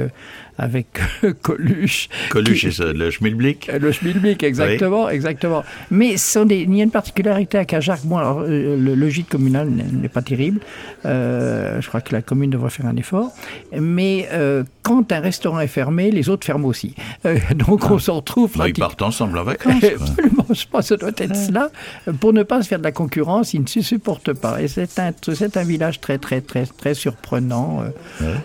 avec 0.58 0.86
Coluche. 1.42 2.08
Coluche 2.30 2.64
et 2.64 2.92
le 2.92 3.10
Schmilblick. 3.10 3.70
Le 3.80 3.92
Schmilblick, 3.92 4.42
exactement, 4.42 5.08
exactement. 5.08 5.64
Mais 5.90 6.14
il 6.14 6.76
y 6.76 6.80
a 6.80 6.84
une 6.84 6.90
particularité 6.90 7.58
à 7.58 7.64
Cajarc. 7.64 8.04
Bon, 8.04 8.18
le, 8.40 8.76
le, 8.76 9.08
gîte 9.08 9.28
communal 9.28 9.68
n'est 9.68 10.08
pas 10.08 10.22
terrible. 10.22 10.60
je 11.04 11.86
crois 11.86 12.00
que 12.00 12.14
la 12.14 12.22
commune 12.22 12.50
devrait 12.50 12.70
faire 12.70 12.86
un 12.86 12.96
effort. 12.96 13.32
Mais 13.78 14.28
euh, 14.32 14.64
quand 14.82 15.12
un 15.12 15.20
restaurant 15.20 15.60
est 15.60 15.66
fermé, 15.66 16.10
les 16.10 16.28
autres 16.28 16.46
ferment 16.46 16.66
aussi. 16.66 16.94
Euh, 17.26 17.38
donc 17.54 17.90
on 17.90 17.98
se 17.98 18.10
retrouve. 18.10 18.56
Bah, 18.56 18.68
ils 18.68 18.74
partent 18.74 19.02
ensemble 19.02 19.38
en 19.38 19.44
vacances. 19.44 19.82
Absolument, 20.00 20.46
je 20.50 20.64
pense 20.70 20.80
que 20.82 20.86
ça 20.86 20.96
doit 20.96 21.10
être 21.16 21.36
cela. 21.36 21.70
Pour 22.20 22.32
ne 22.32 22.42
pas 22.42 22.61
se 22.62 22.68
faire 22.68 22.78
de 22.78 22.84
la 22.84 22.92
concurrence, 22.92 23.54
ils 23.54 23.62
ne 23.62 23.66
se 23.66 23.82
supportent 23.82 24.32
pas. 24.32 24.62
Et 24.62 24.68
c'est 24.68 24.98
un, 24.98 25.12
c'est 25.34 25.56
un 25.56 25.64
village 25.64 26.00
très, 26.00 26.18
très, 26.18 26.40
très, 26.40 26.66
très 26.66 26.94
surprenant. 26.94 27.84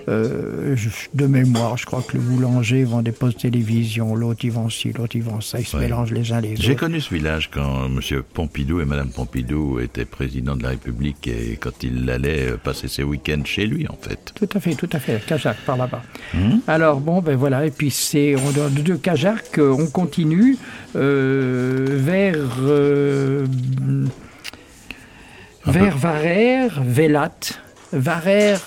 Euh, 0.07 0.75
de 1.13 1.27
mémoire, 1.27 1.77
je 1.77 1.85
crois 1.85 2.01
que 2.01 2.17
le 2.17 2.23
boulanger 2.23 2.83
vend 2.83 3.01
des 3.01 3.11
postes 3.11 3.39
télévision, 3.39 4.15
l'autre 4.15 4.43
ils 4.43 4.51
vend 4.51 4.69
ci, 4.69 4.91
l'autre 4.91 5.15
ils 5.15 5.23
vend 5.23 5.41
ça, 5.41 5.59
ils 5.59 5.65
se 5.65 5.77
mélangent 5.77 6.11
les 6.11 6.31
uns 6.31 6.41
les 6.41 6.53
autres. 6.53 6.61
J'ai 6.61 6.75
connu 6.75 6.99
ce 6.99 7.13
village 7.13 7.49
quand 7.51 7.85
M. 7.85 7.99
Pompidou 8.33 8.81
et 8.81 8.85
Mme 8.85 9.09
Pompidou 9.09 9.79
étaient 9.79 10.05
présidents 10.05 10.55
de 10.55 10.63
la 10.63 10.69
République 10.69 11.27
et 11.27 11.57
quand 11.57 11.83
il 11.83 12.09
allait 12.09 12.57
passer 12.63 12.87
ses 12.87 13.03
week-ends 13.03 13.43
chez 13.45 13.65
lui, 13.65 13.87
en 13.87 13.97
fait. 13.99 14.33
Tout 14.35 14.49
à 14.53 14.59
fait, 14.59 14.75
tout 14.75 14.89
à 14.91 14.99
fait. 14.99 15.23
Cajarc, 15.25 15.57
par 15.65 15.77
là-bas. 15.77 16.01
Hmm? 16.33 16.57
Alors, 16.67 16.99
bon, 16.99 17.21
ben 17.21 17.35
voilà. 17.35 17.65
Et 17.65 17.71
puis, 17.71 17.91
c'est 17.91 18.35
de 18.35 18.95
Cajarc, 18.95 19.57
euh, 19.57 19.75
on 19.77 19.87
continue 19.87 20.57
euh, 20.95 21.85
vers. 21.89 22.35
Euh, 22.61 23.45
vers 25.67 25.97
Varère, 25.97 26.81
Vélat. 26.83 27.31
Varère, 27.93 28.61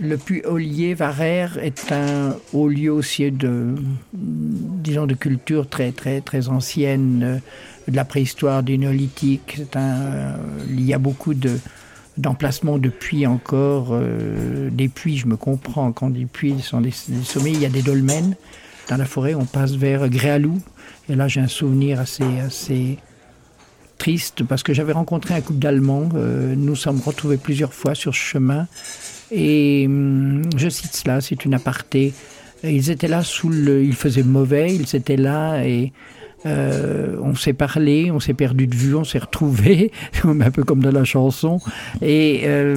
le 0.00 0.16
puits 0.16 0.42
Ollier, 0.44 0.94
Varère 0.94 1.58
est 1.58 1.92
un 1.92 2.36
haut 2.52 2.68
lieu 2.68 2.92
aussi 2.92 3.30
de, 3.30 3.74
disons, 4.12 5.06
de 5.06 5.14
culture 5.14 5.68
très, 5.68 5.92
très, 5.92 6.20
très 6.20 6.48
ancienne, 6.48 7.40
de 7.88 7.96
la 7.96 8.04
préhistoire, 8.04 8.62
du 8.62 8.78
néolithique. 8.78 9.60
Un, 9.74 10.34
il 10.68 10.84
y 10.84 10.94
a 10.94 10.98
beaucoup 10.98 11.34
de, 11.34 11.58
d'emplacement 12.16 12.78
de 12.78 12.88
puits 12.88 13.26
encore. 13.26 13.88
Euh, 13.92 14.70
des 14.70 14.88
puits, 14.88 15.18
je 15.18 15.26
me 15.26 15.36
comprends, 15.36 15.92
quand 15.92 16.10
des 16.10 16.26
puits 16.26 16.60
sont 16.60 16.80
des, 16.80 16.90
sommets, 16.90 17.52
il 17.52 17.60
y 17.60 17.66
a 17.66 17.70
des 17.70 17.82
dolmens. 17.82 18.34
Dans 18.88 18.96
la 18.96 19.04
forêt, 19.04 19.34
on 19.34 19.44
passe 19.44 19.72
vers 19.72 20.08
Gréalou. 20.08 20.60
Et 21.08 21.14
là, 21.14 21.28
j'ai 21.28 21.40
un 21.40 21.48
souvenir 21.48 22.00
assez, 22.00 22.40
assez 22.44 22.98
triste 24.02 24.42
parce 24.42 24.64
que 24.64 24.74
j'avais 24.74 24.92
rencontré 24.92 25.32
un 25.34 25.40
couple 25.40 25.60
d'Allemands. 25.60 26.08
Euh, 26.16 26.54
nous 26.56 26.74
sommes 26.74 27.00
retrouvés 27.00 27.36
plusieurs 27.36 27.72
fois 27.72 27.94
sur 27.94 28.12
ce 28.12 28.18
chemin. 28.18 28.66
Et 29.30 29.84
hum, 29.86 30.42
je 30.56 30.68
cite 30.68 30.92
cela, 30.92 31.20
c'est 31.20 31.44
une 31.44 31.54
aparté. 31.54 32.12
Ils 32.64 32.90
étaient 32.90 33.06
là 33.06 33.22
sous 33.22 33.48
le. 33.48 33.84
Il 33.84 33.94
faisait 33.94 34.24
mauvais, 34.24 34.74
ils 34.74 34.96
étaient 34.96 35.16
là 35.16 35.62
et. 35.64 35.92
Euh, 36.44 37.14
on 37.22 37.36
s'est 37.36 37.52
parlé, 37.52 38.10
on 38.10 38.18
s'est 38.18 38.34
perdu 38.34 38.66
de 38.66 38.74
vue, 38.74 38.96
on 38.96 39.04
s'est 39.04 39.20
retrouvé, 39.20 39.92
un 40.24 40.50
peu 40.50 40.64
comme 40.64 40.80
dans 40.80 40.90
la 40.90 41.04
chanson. 41.04 41.60
Et 42.00 42.40
euh, 42.46 42.74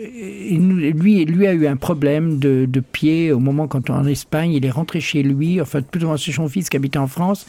lui, 0.00 1.26
lui 1.26 1.46
a 1.46 1.52
eu 1.52 1.66
un 1.66 1.76
problème 1.76 2.38
de, 2.38 2.64
de 2.66 2.80
pied 2.80 3.30
au 3.30 3.40
moment 3.40 3.68
quand 3.68 3.90
en 3.90 4.06
Espagne. 4.06 4.52
Il 4.52 4.64
est 4.64 4.70
rentré 4.70 5.00
chez 5.00 5.22
lui, 5.22 5.60
enfin 5.60 5.82
plutôt 5.82 6.16
c'est 6.16 6.32
son 6.32 6.48
fils 6.48 6.70
qui 6.70 6.78
habitait 6.78 6.96
en 6.98 7.08
France. 7.08 7.46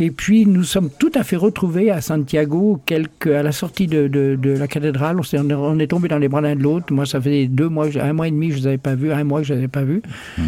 Et 0.00 0.10
puis 0.10 0.46
nous 0.46 0.64
sommes 0.64 0.88
tout 0.98 1.12
à 1.14 1.22
fait 1.24 1.36
retrouvés 1.36 1.90
à 1.90 2.00
Santiago, 2.00 2.80
quelques, 2.86 3.26
à 3.26 3.42
la 3.42 3.52
sortie 3.52 3.86
de, 3.86 4.08
de, 4.08 4.50
la 4.50 4.66
cathédrale. 4.66 5.18
On 5.20 5.22
est, 5.22 5.52
on 5.52 5.78
est 5.78 5.86
tombé 5.86 6.08
dans 6.08 6.18
les 6.18 6.28
bras 6.28 6.40
l'un 6.40 6.56
de 6.56 6.62
l'autre. 6.62 6.90
Moi, 6.92 7.04
ça 7.04 7.20
faisait 7.20 7.46
deux 7.46 7.68
mois, 7.68 7.86
un 7.98 8.12
mois 8.14 8.26
et 8.26 8.30
demi 8.30 8.48
que 8.48 8.54
je 8.54 8.58
ne 8.58 8.62
les 8.62 8.68
avais 8.68 8.78
pas 8.78 8.94
vus, 8.94 9.12
un 9.12 9.24
mois 9.24 9.40
que 9.40 9.46
je 9.46 9.52
ne 9.52 9.58
les 9.58 9.64
avais 9.64 9.70
pas 9.70 9.84
vus. 9.84 10.00
Mhm. 10.38 10.44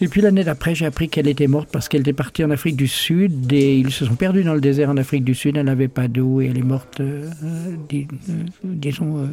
Et 0.00 0.08
puis 0.08 0.20
l'année 0.20 0.42
d'après, 0.42 0.74
j'ai 0.74 0.86
appris 0.86 1.08
qu'elle 1.08 1.28
était 1.28 1.46
morte 1.46 1.68
parce 1.70 1.88
qu'elle 1.88 2.00
était 2.00 2.14
partie 2.14 2.42
en 2.42 2.50
Afrique 2.50 2.74
du 2.74 2.88
Sud 2.88 3.52
et 3.52 3.76
ils 3.76 3.92
se 3.92 4.06
sont 4.06 4.16
perdus 4.16 4.42
dans 4.42 4.54
le 4.54 4.60
désert 4.60 4.90
en 4.90 4.96
Afrique 4.96 5.22
du 5.22 5.34
Sud. 5.34 5.56
Elle 5.56 5.66
n'avait 5.66 5.86
pas 5.86 6.08
d'eau 6.08 6.40
et 6.40 6.46
elle 6.46 6.58
est 6.58 6.62
morte, 6.62 6.98
euh, 7.00 7.28
euh, 7.44 7.76
euh, 7.94 8.04
disons, 8.64 9.28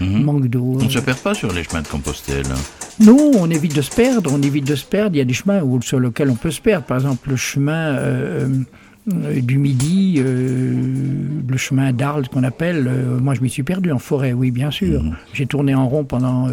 mhm. 0.00 0.22
manque 0.22 0.46
d'eau. 0.48 0.78
On 0.80 0.84
ne 0.84 0.88
se 0.88 0.98
perd 0.98 1.18
pas 1.18 1.34
sur 1.34 1.52
les 1.52 1.64
chemins 1.64 1.82
de 1.82 1.88
Compostelle 1.88 2.46
Non, 2.98 3.32
on 3.38 3.50
évite 3.50 3.74
de 3.74 3.82
se 3.82 3.90
perdre. 3.90 4.30
On 4.32 4.42
évite 4.42 4.66
de 4.66 4.74
se 4.74 4.84
perdre. 4.84 5.16
Il 5.16 5.18
y 5.18 5.22
a 5.22 5.24
des 5.24 5.34
chemins 5.34 5.62
sur 5.82 6.00
lesquels 6.00 6.30
on 6.30 6.36
peut 6.36 6.50
se 6.50 6.60
perdre. 6.60 6.86
Par 6.86 6.98
exemple, 6.98 7.30
le 7.30 7.36
chemin 7.36 7.96
euh, 7.96 8.48
du 9.06 9.58
Midi, 9.58 10.16
euh, 10.18 10.74
le 11.48 11.56
chemin 11.56 11.92
d'Arles 11.92 12.28
qu'on 12.28 12.44
appelle, 12.44 12.86
euh, 12.86 13.18
moi 13.18 13.34
je 13.34 13.40
m'y 13.40 13.48
suis 13.48 13.62
perdu 13.62 13.90
en 13.92 13.98
forêt, 13.98 14.32
oui 14.34 14.50
bien 14.50 14.70
sûr. 14.70 15.02
Mhm. 15.02 15.16
J'ai 15.32 15.46
tourné 15.46 15.74
en 15.74 15.88
rond 15.88 16.04
pendant 16.04 16.48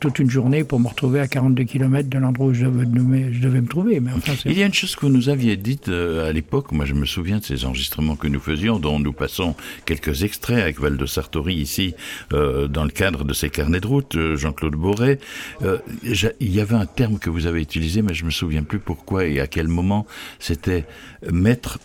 toute 0.00 0.18
une 0.18 0.30
journée 0.30 0.62
pour 0.62 0.78
me 0.78 0.88
retrouver 0.88 1.20
à 1.20 1.26
42 1.26 1.64
km 1.64 2.08
de 2.08 2.18
l'endroit 2.18 2.46
où 2.46 2.54
je 2.54 2.66
devais, 2.66 3.32
je 3.32 3.40
devais, 3.40 3.60
me 3.60 3.66
trouver. 3.66 4.00
Mais 4.00 4.12
enfin, 4.16 4.34
Il 4.44 4.56
y 4.56 4.62
a 4.62 4.66
une 4.66 4.74
chose 4.74 4.94
que 4.94 5.06
vous 5.06 5.12
nous 5.12 5.28
aviez 5.28 5.56
dite 5.56 5.88
à 5.88 6.32
l'époque, 6.32 6.72
moi 6.72 6.84
je 6.84 6.94
me 6.94 7.04
souviens 7.04 7.38
de 7.38 7.44
ces 7.44 7.64
enregistrements 7.64 8.16
que 8.16 8.28
nous 8.28 8.40
faisions, 8.40 8.78
dont 8.78 9.00
nous 9.00 9.12
passons 9.12 9.54
quelques 9.84 10.22
extraits 10.22 10.58
avec 10.58 10.80
Val 10.80 10.96
de 10.96 11.06
Sartori 11.06 11.54
ici, 11.54 11.94
dans 12.30 12.84
le 12.84 12.90
cadre 12.90 13.24
de 13.24 13.34
ces 13.34 13.50
carnets 13.50 13.80
de 13.80 13.86
route, 13.86 14.16
Jean-Claude 14.36 14.76
Boré. 14.76 15.18
il 15.62 16.54
y 16.54 16.60
avait 16.60 16.76
un 16.76 16.86
terme 16.86 17.18
que 17.18 17.30
vous 17.30 17.46
avez 17.46 17.60
utilisé, 17.60 18.02
mais 18.02 18.14
je 18.14 18.24
me 18.24 18.30
souviens 18.30 18.62
plus 18.62 18.78
pourquoi 18.78 19.26
et 19.26 19.40
à 19.40 19.46
quel 19.46 19.68
moment, 19.68 20.06
c'était 20.38 20.86
mettre 21.32 21.78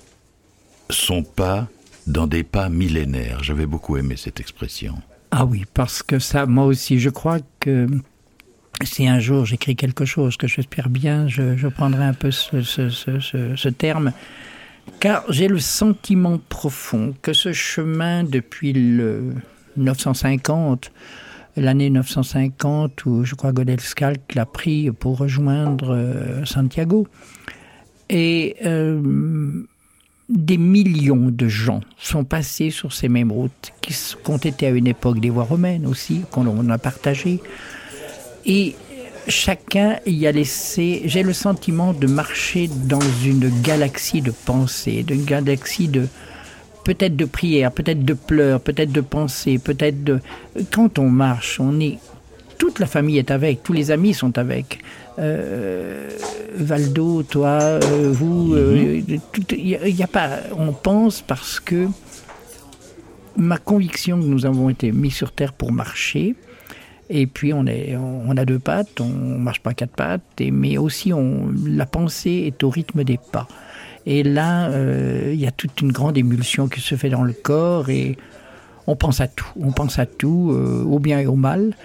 son 0.90 1.24
pas 1.24 1.68
dans 2.08 2.28
des 2.28 2.44
pas 2.44 2.70
millénaires. 2.70 3.44
J'avais 3.44 3.66
beaucoup 3.66 3.98
aimé 3.98 4.16
cette 4.18 4.40
expression. 4.40 4.96
Ah 5.32 5.46
oui, 5.46 5.63
parce 5.74 6.04
que 6.04 6.20
ça, 6.20 6.46
moi 6.46 6.66
aussi, 6.66 7.00
je 7.00 7.10
crois 7.10 7.40
que 7.60 7.88
si 8.84 9.08
un 9.08 9.20
jour 9.20 9.46
j'écris 9.46 9.75
quelque 9.75 10.06
chose 10.06 10.38
que 10.38 10.48
j'espère 10.48 10.90
bien, 10.90 11.28
je, 11.28 11.68
prendrai 11.68 12.04
un 12.04 12.13
peu 12.13 12.32
ce, 12.32 13.70
terme, 13.70 14.12
car 15.00 15.24
j'ai 15.30 15.48
le 15.48 15.60
sentiment 15.60 16.40
profond 16.50 17.13
que 17.22 17.34
ce 17.34 17.54
chemin 17.54 18.24
depuis 18.24 18.74
le 18.74 19.34
950, 19.78 20.92
l'année 21.58 21.90
950 21.90 23.06
où 23.06 23.24
je 23.24 23.36
crois 23.36 23.52
Godel 23.54 23.80
Scalc 23.80 24.36
l'a 24.36 24.46
pris 24.46 24.92
pour 24.92 25.18
rejoindre 25.18 25.96
euh, 25.96 26.46
Santiago, 26.46 27.08
et 28.10 28.58
euh, 28.66 29.63
des 30.30 30.58
millions 30.58 31.30
de 31.30 31.48
gens 31.48 31.82
sont 31.98 32.24
passés 32.24 32.70
sur 32.70 32.94
ces 32.94 33.10
mêmes 33.10 33.32
routes, 33.32 33.74
qui, 33.82 33.94
ont 34.27 34.38
été 34.38 34.68
à 34.68 34.70
une 34.70 34.88
époque 34.88 35.20
des 35.20 35.30
voies 35.30 35.44
romaines 35.44 35.86
aussi, 35.86 36.22
qu'on 36.32 36.70
a 36.70 36.77
partagées. 36.77 37.39
Et 38.46 38.75
chacun 39.27 39.98
y 40.06 40.27
a 40.27 40.32
laissé. 40.32 41.01
J'ai 41.06 41.24
le 41.24 41.34
sentiment 41.34 41.94
de 41.94 42.08
marcher 42.08 42.68
dans 42.68 43.01
une 43.25 43.50
galaxie 43.62 44.22
de 44.22 44.32
pensées, 44.32 45.03
d'une 45.03 45.25
galaxie 45.25 45.88
de. 45.88 46.08
Peut-être 46.84 47.15
de 47.15 47.24
prières, 47.24 47.72
peut-être 47.72 48.03
de 48.03 48.13
pleurs, 48.13 48.60
peut-être 48.60 48.92
de 48.92 49.01
pensées, 49.01 49.58
peut-être 49.58 50.03
de. 50.03 50.20
Quand 50.72 51.00
on 51.00 51.10
marche, 51.10 51.60
on 51.60 51.80
est. 51.80 51.98
Toute 52.58 52.80
la 52.80 52.86
famille 52.86 53.18
est 53.18 53.32
avec, 53.32 53.63
tous 53.63 53.74
les 53.74 53.92
amis 53.92 54.13
sont 54.13 54.38
avec. 54.38 54.80
Euh, 55.20 56.10
Valdo, 56.55 57.24
toi, 57.24 57.60
euh, 57.62 58.12
vous, 58.12 58.53
euh, 58.53 59.01
il 59.51 59.79
mhm. 59.79 60.01
a 60.01 60.08
pas. 60.08 60.29
On 60.58 60.74
pense 60.74 61.22
parce 61.22 61.60
que 61.60 61.88
ma 63.36 63.58
conviction 63.58 64.20
que 64.20 64.25
nous 64.25 64.46
avons 64.46 64.70
été 64.70 64.91
mis 64.91 65.12
sur 65.12 65.32
terre 65.32 65.53
pour 65.53 65.72
marcher. 65.72 66.36
Et 67.10 67.27
puis 67.27 67.53
on, 67.53 67.67
est, 67.67 67.96
on 67.98 68.36
a 68.38 68.46
deux 68.46 68.60
pattes, 68.60 69.01
on 69.01 69.38
marche 69.38 69.60
pas 69.60 69.74
quatre 69.74 69.91
pattes, 69.91 70.22
et, 70.39 70.51
mais 70.51 70.77
aussi 70.77 71.12
on, 71.12 71.50
la 71.65 71.86
pensée 71.86 72.46
est 72.48 72.63
au 72.63 72.70
rythme 72.70 73.03
des 73.03 73.20
pas. 73.32 73.48
Et 74.05 74.24
là, 74.24 74.70
il 75.29 75.39
y 75.39 75.46
a 75.46 75.51
toute 75.51 75.82
une 75.82 75.91
grande 75.91 76.17
émulsion 76.17 76.67
qui 76.67 76.79
se 76.79 76.96
fait 76.96 77.10
dans 77.10 77.24
le 77.24 77.34
corps 77.34 77.89
et 77.89 78.17
on 78.88 78.96
pense 78.96 79.22
à 79.22 79.27
tout. 79.27 79.48
On 79.60 79.72
pense 79.72 80.00
à 80.00 80.05
tout, 80.05 80.58
au 80.88 81.00
bien 81.00 81.20
et 81.20 81.25
au 81.25 81.36
mal 81.36 81.75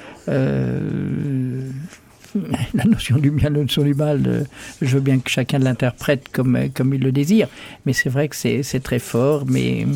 la 2.75 2.85
notion 2.85 3.19
du 3.19 3.31
bien, 3.31 3.51
la 3.51 3.61
notion 3.61 3.83
du 3.83 3.95
mal, 3.95 4.23
euh, 4.27 4.45
je 4.83 4.95
veux 4.95 5.01
bien 5.01 5.19
que 5.19 5.31
chacun 5.31 5.59
l'interprète 5.59 6.29
comme, 6.31 6.57
euh, 6.57 6.69
comme 6.73 6.95
il 6.95 7.01
le 7.01 7.13
désire, 7.13 7.49
mais 7.87 7.93
c'est 7.93 8.09
vrai 8.09 8.29
que 8.29 8.37
c'est 8.37 8.81
très 8.83 8.99
fort, 8.99 9.45
mais 9.47 9.87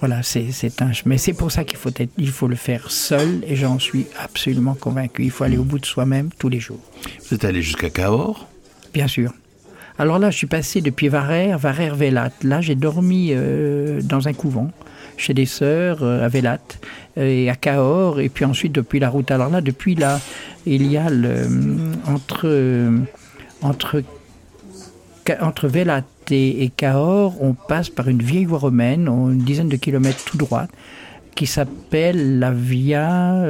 voilà, 0.00 0.22
c'est 0.22 0.82
un. 0.82 0.90
Mais 1.06 1.18
c'est 1.18 1.32
pour 1.32 1.50
ça 1.50 1.64
qu'il 1.64 1.78
faut, 1.78 1.90
être, 1.96 2.10
il 2.18 2.28
faut 2.28 2.48
le 2.48 2.56
faire 2.56 2.90
seul, 2.90 3.42
et 3.46 3.56
j'en 3.56 3.78
suis 3.78 4.06
absolument 4.18 4.74
convaincu. 4.74 5.24
Il 5.24 5.30
faut 5.30 5.44
aller 5.44 5.56
au 5.56 5.64
bout 5.64 5.78
de 5.78 5.86
soi-même 5.86 6.30
tous 6.38 6.48
les 6.48 6.60
jours. 6.60 6.80
Vous 7.26 7.34
êtes 7.34 7.44
allé 7.44 7.62
jusqu'à 7.62 7.90
Cahors? 7.90 8.46
Bien 8.92 9.08
sûr. 9.08 9.32
Alors 9.98 10.18
là, 10.18 10.30
je 10.30 10.36
suis 10.36 10.46
passé 10.46 10.80
depuis 10.80 11.08
Varère, 11.08 11.58
Varère-Vélat. 11.58 12.32
Là, 12.42 12.60
j'ai 12.60 12.74
dormi 12.74 13.28
euh, 13.30 14.02
dans 14.02 14.26
un 14.28 14.32
couvent 14.32 14.70
chez 15.16 15.32
des 15.32 15.46
sœurs 15.46 16.02
à 16.02 16.26
Vélat 16.26 16.58
et 17.16 17.48
à 17.48 17.54
Cahors, 17.54 18.18
et 18.18 18.28
puis 18.28 18.44
ensuite 18.44 18.72
depuis 18.72 18.98
la 18.98 19.08
route. 19.08 19.30
Alors 19.30 19.48
là, 19.48 19.60
depuis 19.60 19.94
là, 19.94 20.20
il 20.66 20.90
y 20.90 20.96
a 20.96 21.10
le, 21.10 21.46
entre, 22.06 22.90
entre, 23.62 24.02
entre 25.40 25.68
Velate 25.68 26.06
et 26.30 26.70
Cahors, 26.74 27.42
on 27.42 27.54
passe 27.54 27.90
par 27.90 28.08
une 28.08 28.22
vieille 28.22 28.46
voie 28.46 28.58
romaine, 28.58 29.08
une 29.08 29.38
dizaine 29.38 29.68
de 29.68 29.76
kilomètres 29.76 30.24
tout 30.24 30.38
droit, 30.38 30.66
qui 31.34 31.46
s'appelle 31.46 32.38
la 32.38 32.50
Via 32.50 33.44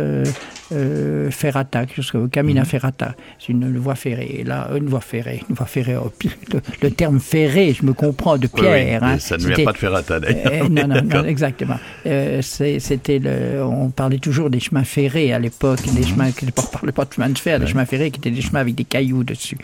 euh, 0.74 1.14
euh, 1.24 1.30
ferrata, 1.30 1.84
Camina 2.30 2.60
mhm. 2.60 2.66
ferrata, 2.66 3.14
c'est 3.38 3.52
une, 3.52 3.78
voie 3.78 3.94
ferrée. 3.94 4.42
Là, 4.46 4.68
une 4.76 4.86
voie 4.86 5.00
ferrée, 5.00 5.42
une 5.48 5.54
voie 5.54 5.66
ferrée. 5.66 5.96
Oh, 5.96 6.12
le, 6.82 6.90
terme 6.90 7.20
ferré, 7.20 7.72
je 7.72 7.84
me 7.84 7.92
comprends 7.92 8.38
de 8.38 8.46
Pierre. 8.46 9.02
Hein. 9.02 9.18
ça 9.18 9.36
ne 9.36 9.46
vient 9.46 9.64
pas 9.64 9.72
de 9.72 9.78
ferrata 9.78 10.20
d'ailleurs. 10.20 10.64
Euh, 10.64 10.68
non, 10.68 10.86
non, 10.86 11.02
non, 11.02 11.24
exactement. 11.24 11.78
Euh, 12.06 12.42
c'était 12.42 13.18
le, 13.18 13.62
on 13.64 13.90
parlait 13.90 14.18
toujours 14.18 14.50
des 14.50 14.60
chemins 14.60 14.84
ferrés 14.84 15.32
à 15.32 15.38
l'époque, 15.38 15.82
des 15.82 16.00
mhm. 16.00 16.06
chemins, 16.06 16.30
on 16.42 16.46
ne 16.46 16.70
parlait 16.70 16.92
pas 16.92 17.04
de 17.04 17.12
chemins 17.12 17.28
de 17.28 17.38
fer, 17.38 17.60
des 17.60 17.66
chemins 17.66 17.86
ferrés 17.86 18.10
qui 18.10 18.18
étaient 18.20 18.30
des 18.30 18.42
chemins 18.42 18.60
avec 18.60 18.74
des 18.74 18.84
cailloux 18.84 19.24
dessus. 19.24 19.58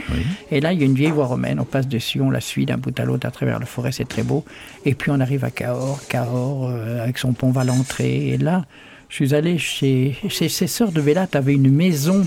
Et 0.51 0.61
là, 0.61 0.73
il 0.73 0.81
y 0.81 0.83
a 0.83 0.87
une 0.87 0.95
vieille 0.95 1.11
voie 1.11 1.27
romaine, 1.27 1.61
on 1.61 1.65
passe 1.65 1.89
dessus, 1.89 2.21
on 2.21 2.31
la 2.31 2.41
suit 2.41 2.67
d'un 2.67 2.79
bout 2.79 2.99
à 2.99 3.05
l'autre 3.05 3.27
à 3.27 3.31
travers 3.31 3.59
la 3.59 3.67
forêt, 3.67 3.93
c'est 3.93 4.09
très 4.09 4.23
beau. 4.23 4.45
Et 4.85 4.95
puis 4.95 5.11
on 5.11 5.21
arrive 5.21 5.45
à 5.45 5.51
Cahors, 5.51 6.01
Cahors 6.09 6.71
avec 6.71 7.19
son 7.19 7.33
pont 7.33 7.51
va 7.51 7.65
l'entrée. 7.65 8.29
Et 8.29 8.39
là, 8.39 8.65
je 9.11 9.17
suis 9.17 9.35
allé 9.35 9.59
chez, 9.59 10.15
chez 10.29 10.49
ces 10.49 10.69
sœurs 10.69 10.93
de 10.93 11.01
Vélat, 11.01 11.27
avaient 11.35 11.55
une 11.55 11.71
maison 11.71 12.27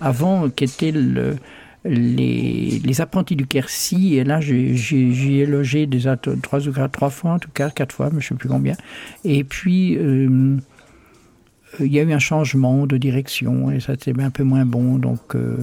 avant 0.00 0.48
qui 0.48 0.64
était 0.64 0.90
le, 0.90 1.36
les, 1.84 2.80
les, 2.82 3.00
apprentis 3.02 3.36
du 3.36 3.46
Quercy. 3.46 4.16
Et 4.16 4.24
là, 4.24 4.40
j'y 4.40 5.40
ai, 5.40 5.46
logé 5.46 5.86
des 5.86 6.04
trois 6.42 6.66
ou 6.66 6.72
quatre, 6.72 6.92
trois 6.92 7.10
fois, 7.10 7.32
en 7.32 7.38
tout 7.38 7.50
cas, 7.52 7.68
quatre 7.70 7.94
fois, 7.94 8.06
mais 8.10 8.22
je 8.22 8.26
ne 8.26 8.28
sais 8.30 8.34
plus 8.36 8.48
combien. 8.48 8.74
Et 9.22 9.44
puis, 9.44 9.98
euh, 9.98 10.56
il 11.78 11.92
y 11.92 12.00
a 12.00 12.02
eu 12.02 12.12
un 12.12 12.18
changement 12.18 12.86
de 12.86 12.96
direction 12.96 13.70
et 13.70 13.80
ça 13.80 13.94
c'était 13.98 14.22
un 14.22 14.30
peu 14.30 14.44
moins 14.44 14.64
bon. 14.64 14.96
Donc, 14.96 15.34
euh, 15.34 15.58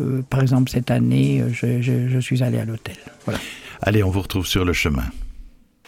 euh, 0.00 0.22
par 0.30 0.40
exemple, 0.40 0.70
cette 0.70 0.90
année, 0.90 1.44
je, 1.52 1.82
je 1.82 2.18
suis 2.18 2.42
allé 2.42 2.58
à 2.58 2.64
l'hôtel. 2.64 2.96
Voilà. 3.26 3.40
Allez, 3.82 4.02
on 4.02 4.10
vous 4.10 4.22
retrouve 4.22 4.46
sur 4.46 4.64
le 4.64 4.72
chemin. 4.72 5.04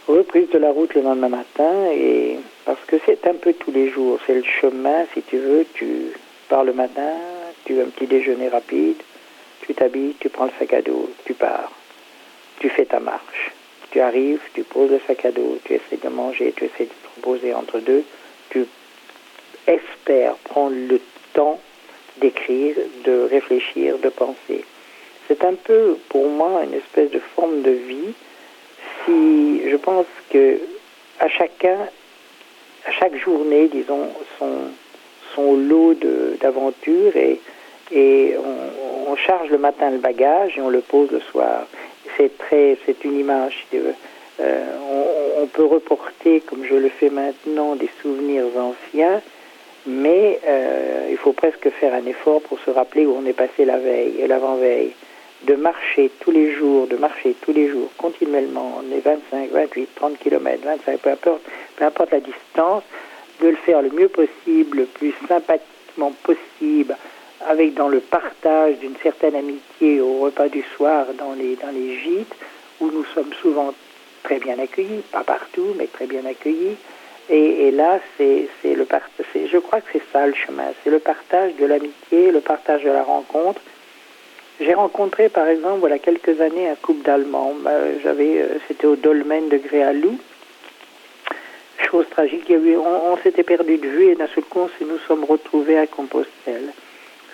Reprise 0.07 0.47
de 0.53 0.59
la 0.59 0.71
route 0.71 0.93
le 0.93 1.01
lendemain 1.01 1.29
matin 1.29 1.89
et 1.91 2.37
parce 2.65 2.83
que 2.87 2.97
c'est 3.05 3.25
un 3.27 3.35
peu 3.35 3.53
tous 3.53 3.71
les 3.71 3.89
jours. 3.89 4.19
C'est 4.25 4.33
le 4.33 4.43
chemin, 4.43 5.05
si 5.13 5.21
tu 5.21 5.37
veux. 5.37 5.65
Tu 5.75 6.11
pars 6.49 6.63
le 6.63 6.73
matin, 6.73 7.13
tu 7.65 7.79
as 7.79 7.83
un 7.83 7.89
petit 7.89 8.07
déjeuner 8.07 8.49
rapide, 8.49 8.97
tu 9.61 9.73
t'habilles, 9.73 10.15
tu 10.19 10.29
prends 10.29 10.45
le 10.45 10.51
sac 10.59 10.73
à 10.73 10.81
dos, 10.81 11.09
tu 11.25 11.33
pars. 11.33 11.71
Tu 12.59 12.69
fais 12.69 12.85
ta 12.85 12.99
marche. 12.99 13.51
Tu 13.91 14.01
arrives, 14.01 14.41
tu 14.53 14.63
poses 14.63 14.91
le 14.91 14.99
sac 15.07 15.25
à 15.25 15.31
dos, 15.31 15.59
tu 15.63 15.73
essaies 15.73 15.99
de 16.03 16.09
manger, 16.09 16.53
tu 16.55 16.65
essaies 16.65 16.85
de 16.85 16.89
te 16.89 17.15
reposer 17.15 17.53
entre 17.53 17.79
deux. 17.79 18.03
Tu 18.49 18.65
espères 19.67 20.35
prendre 20.43 20.75
le 20.75 20.99
temps 21.33 21.59
d'écrire, 22.17 22.75
de 23.03 23.27
réfléchir, 23.29 23.97
de 23.99 24.09
penser. 24.09 24.65
C'est 25.27 25.43
un 25.43 25.55
peu, 25.55 25.97
pour 26.09 26.27
moi, 26.29 26.63
une 26.63 26.73
espèce 26.73 27.11
de 27.11 27.19
forme 27.35 27.61
de 27.61 27.71
vie 27.71 28.13
si 29.05 29.69
je 29.69 29.75
pense 29.75 30.05
que 30.29 30.59
à 31.19 31.29
chacun, 31.29 31.77
chaque 32.91 33.15
journée, 33.17 33.67
disons, 33.67 34.09
son, 34.39 35.55
lot 35.55 35.95
d'aventures 36.39 37.15
et, 37.17 37.41
et 37.91 38.35
on, 38.37 39.11
on, 39.11 39.15
charge 39.17 39.49
le 39.49 39.57
matin 39.57 39.89
le 39.91 39.97
bagage 39.97 40.57
et 40.57 40.61
on 40.61 40.69
le 40.69 40.79
pose 40.79 41.11
le 41.11 41.19
soir. 41.19 41.67
C'est 42.15 42.37
très, 42.37 42.77
c'est 42.85 43.03
une 43.03 43.19
image. 43.19 43.67
Euh, 44.39 44.63
on, 44.89 45.43
on, 45.43 45.47
peut 45.47 45.65
reporter, 45.65 46.39
comme 46.39 46.63
je 46.63 46.75
le 46.75 46.89
fais 46.89 47.09
maintenant, 47.09 47.75
des 47.75 47.89
souvenirs 48.01 48.45
anciens, 48.57 49.21
mais 49.85 50.39
euh, 50.47 51.07
il 51.11 51.17
faut 51.17 51.33
presque 51.33 51.69
faire 51.69 51.93
un 51.93 52.05
effort 52.05 52.41
pour 52.41 52.59
se 52.59 52.69
rappeler 52.71 53.05
où 53.05 53.15
on 53.17 53.25
est 53.25 53.33
passé 53.33 53.65
la 53.65 53.77
veille 53.77 54.15
et 54.19 54.27
l'avant-veille 54.27 54.93
de 55.43 55.55
marcher 55.55 56.09
tous 56.21 56.31
les 56.31 56.53
jours, 56.53 56.87
de 56.87 56.95
marcher 56.95 57.35
tous 57.41 57.53
les 57.53 57.69
jours, 57.69 57.89
continuellement, 57.97 58.81
les 58.89 58.99
25, 58.99 59.51
28, 59.51 59.89
30 59.95 60.17
km, 60.17 60.63
25, 60.63 60.99
peu 60.99 61.09
importe, 61.11 61.41
peu 61.75 61.85
importe 61.85 62.11
la 62.11 62.19
distance, 62.19 62.83
de 63.41 63.49
le 63.49 63.55
faire 63.55 63.81
le 63.81 63.89
mieux 63.89 64.07
possible, 64.07 64.79
le 64.79 64.85
plus 64.85 65.13
sympathiquement 65.27 66.13
possible, 66.23 66.95
avec 67.47 67.73
dans 67.73 67.89
le 67.89 67.99
partage 67.99 68.77
d'une 68.79 68.95
certaine 69.03 69.35
amitié 69.35 70.01
au 70.01 70.19
repas 70.19 70.47
du 70.47 70.63
soir 70.75 71.05
dans 71.17 71.33
les, 71.33 71.55
dans 71.57 71.71
les 71.71 71.99
gîtes, 71.99 72.35
où 72.79 72.89
nous 72.91 73.05
sommes 73.13 73.33
souvent 73.41 73.73
très 74.23 74.39
bien 74.39 74.57
accueillis, 74.59 75.01
pas 75.11 75.23
partout, 75.23 75.75
mais 75.77 75.87
très 75.87 76.07
bien 76.07 76.25
accueillis. 76.25 76.77
Et, 77.29 77.71
là, 77.71 77.99
c'est 78.17 78.47
le 78.63 78.85
je 79.33 79.57
crois 79.57 79.81
que 79.81 79.87
c'est 79.93 80.03
ça 80.13 80.27
le 80.27 80.35
chemin, 80.35 80.67
c'est 80.83 80.91
le 80.91 80.99
partage 80.99 81.55
de 81.55 81.65
l'amitié, 81.65 82.31
le 82.31 82.39
partage 82.39 82.83
de 82.83 82.91
la 82.91 83.01
rencontre, 83.01 83.61
j'ai 84.59 84.73
rencontré, 84.73 85.27
par 85.27 85.47
exemple, 85.47 85.79
voilà 85.79 85.99
quelques 85.99 86.39
années 86.39 86.69
un 86.69 86.75
couple 86.75 87.03
d'Allemands. 87.03 87.53
Bah, 87.61 87.71
j'avais, 88.01 88.41
euh, 88.41 88.57
c'était 88.67 88.87
au 88.87 88.95
dolmen 88.95 89.49
de 89.49 89.57
Gréalou. 89.57 90.17
Chose 91.91 92.05
tragique, 92.09 92.51
on, 92.51 93.17
s'était 93.17 93.43
perdu 93.43 93.77
de 93.77 93.87
vue 93.87 94.11
et 94.11 94.15
d'un 94.15 94.27
seul 94.27 94.43
coup, 94.43 94.67
nous 94.81 94.97
sommes 95.07 95.23
retrouvés 95.23 95.77
à 95.77 95.87
Compostelle, 95.87 96.71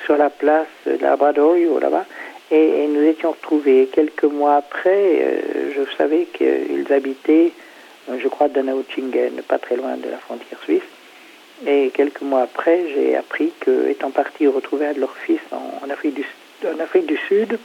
sur 0.06 0.18
la 0.18 0.30
place 0.30 0.68
de 0.86 0.98
Labradorio, 1.02 1.80
là-bas. 1.80 2.06
Et, 2.52 2.88
nous 2.88 3.02
étions 3.02 3.32
retrouvés. 3.32 3.88
Quelques 3.92 4.26
mois 4.26 4.56
après, 4.56 5.22
euh, 5.22 5.72
je 5.76 5.96
savais 5.98 6.26
qu'ils 6.26 6.92
habitaient, 6.92 7.54
euh, 8.10 8.18
je 8.22 8.28
crois, 8.28 8.50
Donauchingen, 8.50 9.42
pas 9.48 9.58
très 9.58 9.78
loin 9.78 9.96
de 9.96 10.10
la 10.10 10.18
frontière 10.18 10.60
suisse. 10.64 10.82
Et 11.66 11.92
quelques 11.94 12.22
mois 12.22 12.42
après, 12.42 12.88
j'ai 12.94 13.16
appris 13.16 13.54
qu'étant 13.60 14.12
partis 14.12 14.48
retrouver 14.48 14.88
un 14.88 14.94
de 14.94 15.00
leurs 15.00 15.16
fils 15.16 15.40
en 15.52 15.90
Afrique 15.90 17.06
du 17.06 17.18
Sud. 17.28 17.58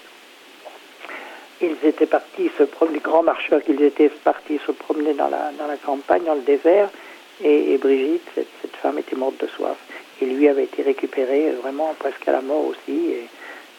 Ils 1.61 1.77
étaient 1.85 2.07
partis 2.07 2.51
se 2.59 2.65
promener, 2.65 2.99
grands 2.99 3.23
marcheurs 3.23 3.63
qu'ils 3.63 3.83
étaient 3.83 4.09
partis 4.09 4.59
se 4.67 4.73
promener 4.73 5.15
dans 5.15 5.29
la, 5.29 5.77
campagne, 5.85 6.25
dans 6.25 6.35
le 6.35 6.43
désert, 6.43 6.91
et, 7.43 7.77
Brigitte, 7.79 8.29
cette, 8.35 8.77
femme, 8.83 8.99
était 8.99 9.17
morte 9.17 9.41
de 9.41 9.47
soif. 9.47 9.77
Et 10.21 10.27
lui 10.27 10.49
avait 10.49 10.65
été 10.65 10.83
récupéré 10.83 11.51
vraiment 11.63 11.95
presque 11.99 12.27
à 12.29 12.33
la 12.33 12.41
mort 12.41 12.67
aussi. 12.67 13.11
Et, 13.11 13.29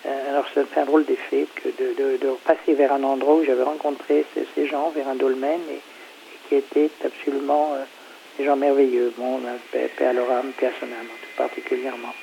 euh, 0.05 0.29
alors 0.29 0.45
c'est 0.53 0.79
un 0.79 0.85
drôle 0.85 1.05
d'effet 1.05 1.47
que 1.55 1.69
de, 1.69 2.17
passer 2.45 2.73
vers 2.73 2.93
un 2.93 3.03
endroit 3.03 3.35
où 3.35 3.43
j'avais 3.43 3.63
rencontré 3.63 4.25
ces, 4.33 4.67
gens, 4.67 4.89
vers 4.91 5.07
un 5.07 5.15
dolmen, 5.15 5.59
et, 5.71 5.79
qui 6.47 6.55
étaient 6.55 6.89
absolument 7.03 7.73
euh, 7.73 7.83
des 8.37 8.45
gens 8.45 8.55
merveilleux. 8.55 9.13
Bon, 9.17 9.39
paix, 9.71 9.89
paix 9.97 10.05
à 10.05 10.13
leur 10.13 10.29
âme, 10.31 10.51
paix 10.59 10.67
à 10.67 10.71
son 10.79 10.85
âme, 10.85 11.07
tout 11.21 11.37
particulièrement. 11.37 12.13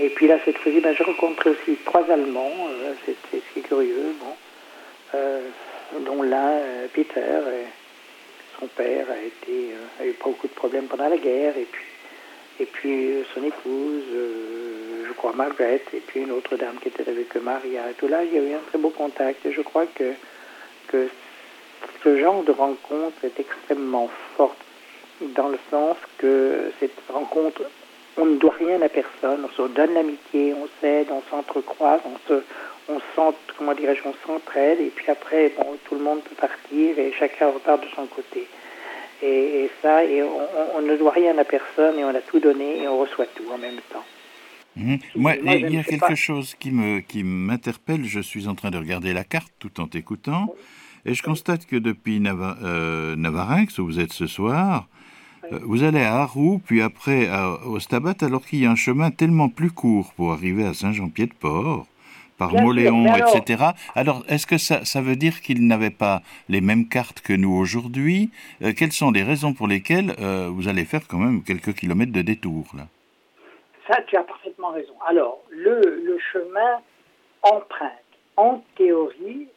Et 0.00 0.08
puis 0.08 0.26
là, 0.26 0.38
cette 0.44 0.56
fois-ci, 0.58 0.80
ben, 0.80 0.94
j'ai 0.96 1.04
rencontré 1.04 1.50
aussi 1.50 1.76
trois 1.84 2.10
Allemands, 2.10 2.68
euh, 2.70 2.94
c'est 3.30 3.60
curieux, 3.60 4.14
bon, 4.18 4.30
euh, 4.30 4.49
dont 5.12 6.22
l'un, 6.22 6.50
euh, 6.50 6.86
Peter, 6.92 7.40
son 8.58 8.66
père 8.66 9.06
a 9.10 9.22
été 9.22 9.74
a 10.00 10.06
eu 10.06 10.14
beaucoup 10.22 10.46
de 10.46 10.52
problèmes 10.52 10.86
pendant 10.86 11.08
la 11.08 11.16
guerre, 11.16 11.56
et 11.56 11.66
puis 11.70 11.84
et 12.60 12.66
puis 12.66 13.24
son 13.34 13.42
épouse, 13.42 14.04
je 14.12 15.12
crois 15.14 15.32
Margaret, 15.32 15.82
et 15.94 16.00
puis 16.00 16.20
une 16.20 16.32
autre 16.32 16.56
dame 16.56 16.76
qui 16.82 16.88
était 16.88 17.08
avec 17.08 17.34
Maria, 17.36 17.90
et 17.90 17.94
tout 17.94 18.06
là, 18.06 18.22
il 18.22 18.34
y 18.34 18.38
a 18.38 18.42
eu 18.42 18.54
un 18.54 18.60
très 18.68 18.78
beau 18.78 18.90
contact, 18.90 19.44
et 19.46 19.52
je 19.52 19.62
crois 19.62 19.86
que 19.86 20.12
que 20.88 21.08
ce 22.04 22.18
genre 22.18 22.42
de 22.42 22.52
rencontre 22.52 23.24
est 23.24 23.40
extrêmement 23.40 24.10
forte 24.36 24.58
dans 25.20 25.48
le 25.48 25.58
sens 25.70 25.96
que 26.18 26.70
cette 26.80 26.98
rencontre 27.08 27.62
on 28.16 28.26
ne 28.26 28.36
doit 28.36 28.54
rien 28.58 28.80
à 28.82 28.88
personne, 28.88 29.44
on 29.44 29.48
se 29.48 29.68
donne 29.68 29.94
l'amitié, 29.94 30.54
on 30.54 30.68
s'aide, 30.80 31.08
on 31.10 31.22
s'entrecroise, 31.30 32.00
on 32.04 32.18
se, 32.28 32.42
on 32.90 33.00
sent, 33.14 33.36
comment 33.56 33.74
dirais-je, 33.74 34.02
on 34.06 34.14
s'entraide, 34.26 34.80
et 34.80 34.90
puis 34.94 35.10
après, 35.10 35.52
bon, 35.56 35.76
tout 35.84 35.94
le 35.94 36.02
monde 36.02 36.20
peut 36.22 36.34
partir 36.34 36.98
et 36.98 37.12
chacun 37.18 37.50
repart 37.50 37.82
de 37.82 37.88
son 37.94 38.06
côté. 38.06 38.46
Et, 39.22 39.70
ça, 39.82 40.02
et 40.02 40.22
on, 40.22 40.80
ne 40.80 40.96
doit 40.96 41.12
rien 41.12 41.36
à 41.36 41.44
personne 41.44 41.98
et 41.98 42.04
on 42.04 42.08
a 42.08 42.22
tout 42.22 42.40
donné 42.40 42.82
et 42.82 42.88
on 42.88 43.00
reçoit 43.00 43.26
tout 43.26 43.44
en 43.52 43.58
même 43.58 43.80
temps. 43.92 44.04
Mhm. 44.76 44.98
Moi, 45.16 45.34
il 45.36 45.74
y 45.74 45.76
a 45.76 45.82
quelque 45.82 46.14
chose 46.14 46.54
qui 46.54 46.70
me 46.70 47.00
qui 47.00 47.22
m'interpelle. 47.22 48.04
Je 48.04 48.20
suis 48.20 48.48
en 48.48 48.54
train 48.54 48.70
de 48.70 48.78
regarder 48.78 49.12
la 49.12 49.24
carte 49.24 49.52
tout 49.58 49.78
en 49.78 49.86
t'écoutant, 49.86 50.54
et 51.04 51.12
je 51.12 51.22
constate 51.22 51.66
que 51.66 51.76
depuis 51.76 52.18
Nava, 52.18 52.56
euh, 52.62 53.14
Navarinx, 53.16 53.78
où 53.78 53.84
vous 53.84 54.00
êtes 54.00 54.14
ce 54.14 54.26
soir, 54.26 54.88
euh, 55.52 55.58
vous 55.64 55.82
allez 55.82 56.00
à 56.00 56.14
Harroux, 56.14 56.60
puis 56.64 56.80
après 56.80 57.28
au 57.66 57.78
Stabat, 57.78 58.14
alors 58.22 58.46
qu'il 58.46 58.60
y 58.60 58.66
a 58.66 58.70
un 58.70 58.76
chemin 58.76 59.10
tellement 59.10 59.50
plus 59.50 59.70
court 59.70 60.14
pour 60.14 60.32
arriver 60.32 60.64
à 60.64 60.72
Saint-Jean-Pied-de-Port, 60.72 61.86
par 62.40 62.54
Moléon, 62.54 63.04
etc. 63.14 63.64
Alors, 63.94 64.24
est-ce 64.26 64.46
que 64.46 64.56
ça, 64.56 64.84
ça 64.86 65.02
veut 65.02 65.16
dire 65.24 65.42
qu'ils 65.42 65.66
n'avaient 65.66 65.98
pas 66.06 66.22
les 66.48 66.62
mêmes 66.62 66.88
cartes 66.88 67.20
que 67.20 67.34
nous 67.34 67.54
aujourd'hui? 67.54 68.30
Euh, 68.62 68.72
Quelles 68.76 68.96
sont 69.02 69.10
les 69.10 69.22
raisons 69.22 69.52
pour 69.52 69.68
lesquelles 69.68 70.12
euh, 70.18 70.48
vous 70.50 70.66
allez 70.66 70.86
faire 70.86 71.06
quand 71.06 71.18
même 71.18 71.42
quelques 71.44 71.74
kilomètres 71.74 72.12
de 72.12 72.22
détour 72.22 72.64
là? 72.74 72.84
Ça, 73.86 74.00
tu 74.06 74.16
as 74.16 74.22
parfaitement 74.22 74.70
raison. 74.70 74.94
Alors, 75.06 75.36
le, 75.50 75.76
le 76.08 76.18
chemin 76.32 76.72
emprunte, 77.42 78.10
en 78.38 78.64
théorie, 78.76 79.48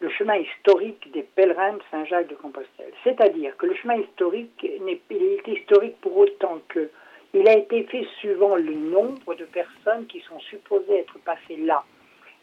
le 0.00 0.10
chemin 0.10 0.36
historique 0.36 1.12
des 1.12 1.22
pèlerins 1.22 1.74
de 1.74 1.82
Saint-Jacques 1.92 2.28
de 2.28 2.34
Compostelle. 2.34 2.92
C'est-à-dire 3.04 3.56
que 3.56 3.66
le 3.66 3.76
chemin 3.76 3.98
historique 3.98 4.66
n'est 4.84 5.00
il 5.10 5.22
est 5.22 5.46
historique 5.46 5.96
pour 6.00 6.16
autant 6.16 6.58
que 6.68 6.90
il 7.34 7.48
a 7.48 7.56
été 7.56 7.84
fait 7.84 8.06
suivant 8.18 8.56
le 8.56 8.74
nombre 8.74 9.34
de 9.36 9.44
personnes 9.44 10.06
qui 10.06 10.20
sont 10.28 10.40
supposées 10.40 10.98
être 10.98 11.18
passées 11.20 11.56
là. 11.56 11.84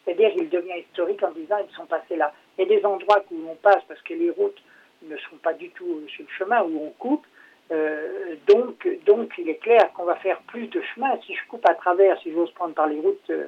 C'est-à-dire 0.09 0.31
qu'il 0.31 0.49
devient 0.49 0.79
historique 0.79 1.21
en 1.21 1.29
disant 1.31 1.57
ils 1.59 1.75
sont 1.75 1.85
passés 1.85 2.15
là. 2.15 2.33
Il 2.57 2.67
y 2.67 2.73
a 2.73 2.79
des 2.79 2.83
endroits 2.83 3.23
où 3.29 3.35
on 3.47 3.55
passe 3.55 3.83
parce 3.87 4.01
que 4.01 4.15
les 4.15 4.31
routes 4.31 4.57
ne 5.03 5.15
sont 5.17 5.37
pas 5.37 5.53
du 5.53 5.69
tout 5.69 6.01
sur 6.07 6.23
le 6.23 6.29
chemin 6.35 6.63
où 6.63 6.87
on 6.87 6.89
coupe. 6.97 7.27
Euh, 7.71 8.35
donc, 8.47 8.87
donc, 9.05 9.31
il 9.37 9.47
est 9.49 9.61
clair 9.61 9.93
qu'on 9.93 10.05
va 10.05 10.15
faire 10.15 10.39
plus 10.47 10.65
de 10.67 10.81
chemin. 10.81 11.11
Si 11.27 11.35
je 11.35 11.47
coupe 11.47 11.63
à 11.69 11.75
travers, 11.75 12.19
si 12.21 12.31
j'ose 12.31 12.49
prendre 12.53 12.73
par 12.73 12.87
les 12.87 12.99
routes 12.99 13.29
euh, 13.29 13.45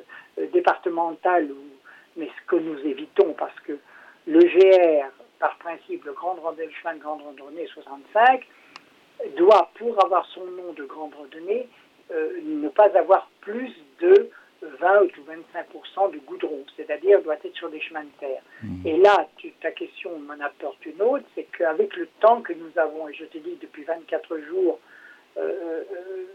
départementales, 0.53 1.49
mais 2.15 2.27
ce 2.27 2.47
que 2.47 2.57
nous 2.57 2.77
évitons 2.85 3.33
parce 3.33 3.59
que 3.61 3.79
le 4.27 4.39
GR, 4.39 5.07
par 5.39 5.57
principe, 5.57 6.05
le, 6.05 6.13
grand 6.13 6.35
le 6.35 6.69
chemin 6.69 6.93
de 6.93 6.99
grande 6.99 7.23
randonnée 7.23 7.65
65, 7.73 8.45
doit, 9.35 9.71
pour 9.79 10.03
avoir 10.05 10.27
son 10.27 10.45
nom 10.45 10.73
de 10.73 10.83
grande 10.83 11.15
randonnée, 11.15 11.67
euh, 12.11 12.39
ne 12.43 12.69
pas 12.69 12.95
avoir 12.95 13.31
plus 13.41 13.73
de 13.99 14.29
20 14.61 15.01
ou 15.03 16.03
25% 16.03 16.11
du 16.11 16.19
goudron, 16.19 16.63
c'est-à-dire 16.77 17.21
doit 17.21 17.37
être 17.43 17.55
sur 17.55 17.69
des 17.69 17.81
chemins 17.81 18.03
de 18.03 18.19
terre. 18.19 18.41
Mmh. 18.63 18.87
Et 18.87 18.97
là, 18.97 19.27
tu, 19.37 19.51
ta 19.53 19.71
question 19.71 20.17
m'en 20.19 20.43
apporte 20.43 20.85
une 20.85 21.01
autre, 21.01 21.25
c'est 21.35 21.47
qu'avec 21.57 21.95
le 21.95 22.07
temps 22.19 22.41
que 22.41 22.53
nous 22.53 22.71
avons, 22.77 23.07
et 23.07 23.13
je 23.13 23.25
te 23.25 23.37
dis 23.37 23.57
depuis 23.61 23.83
24 23.83 24.39
jours, 24.49 24.79
euh, 25.37 25.41
euh, 25.41 25.83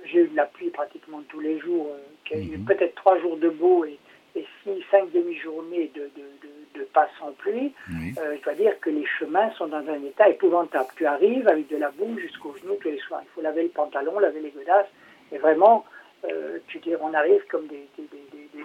j'ai 0.04 0.20
eu 0.20 0.28
de 0.28 0.36
la 0.36 0.46
pluie 0.46 0.70
pratiquement 0.70 1.22
tous 1.28 1.40
les 1.40 1.58
jours, 1.58 1.88
mmh. 2.32 2.64
peut-être 2.64 2.94
trois 2.96 3.18
jours 3.20 3.36
de 3.36 3.48
beau 3.48 3.84
et, 3.84 3.98
et 4.34 4.46
six, 4.62 4.84
cinq 4.90 5.10
demi-journées 5.12 5.90
de, 5.94 6.02
de, 6.02 6.26
de, 6.42 6.80
de, 6.80 6.84
pas 6.84 7.08
sans 7.18 7.32
pluie, 7.32 7.72
euh, 8.18 8.36
je 8.38 8.42
dois 8.42 8.54
dire 8.54 8.78
que 8.80 8.90
les 8.90 9.06
chemins 9.18 9.50
sont 9.52 9.66
dans 9.66 9.86
un 9.88 10.02
état 10.04 10.28
épouvantable. 10.28 10.88
Tu 10.96 11.06
arrives 11.06 11.48
avec 11.48 11.68
de 11.68 11.76
la 11.76 11.90
boue 11.90 12.18
jusqu'aux 12.18 12.54
genoux 12.60 12.76
tous 12.80 12.88
les 12.88 12.98
soirs. 12.98 13.22
Il 13.22 13.28
faut 13.34 13.40
laver 13.40 13.62
le 13.62 13.68
pantalon, 13.70 14.18
laver 14.18 14.40
les 14.40 14.50
godasses. 14.50 14.88
Et 15.32 15.38
vraiment, 15.38 15.84
euh, 16.24 16.58
tu 16.68 16.78
dis, 16.78 16.94
on 17.00 17.14
arrive 17.14 17.42
comme 17.50 17.66
des 17.66 17.86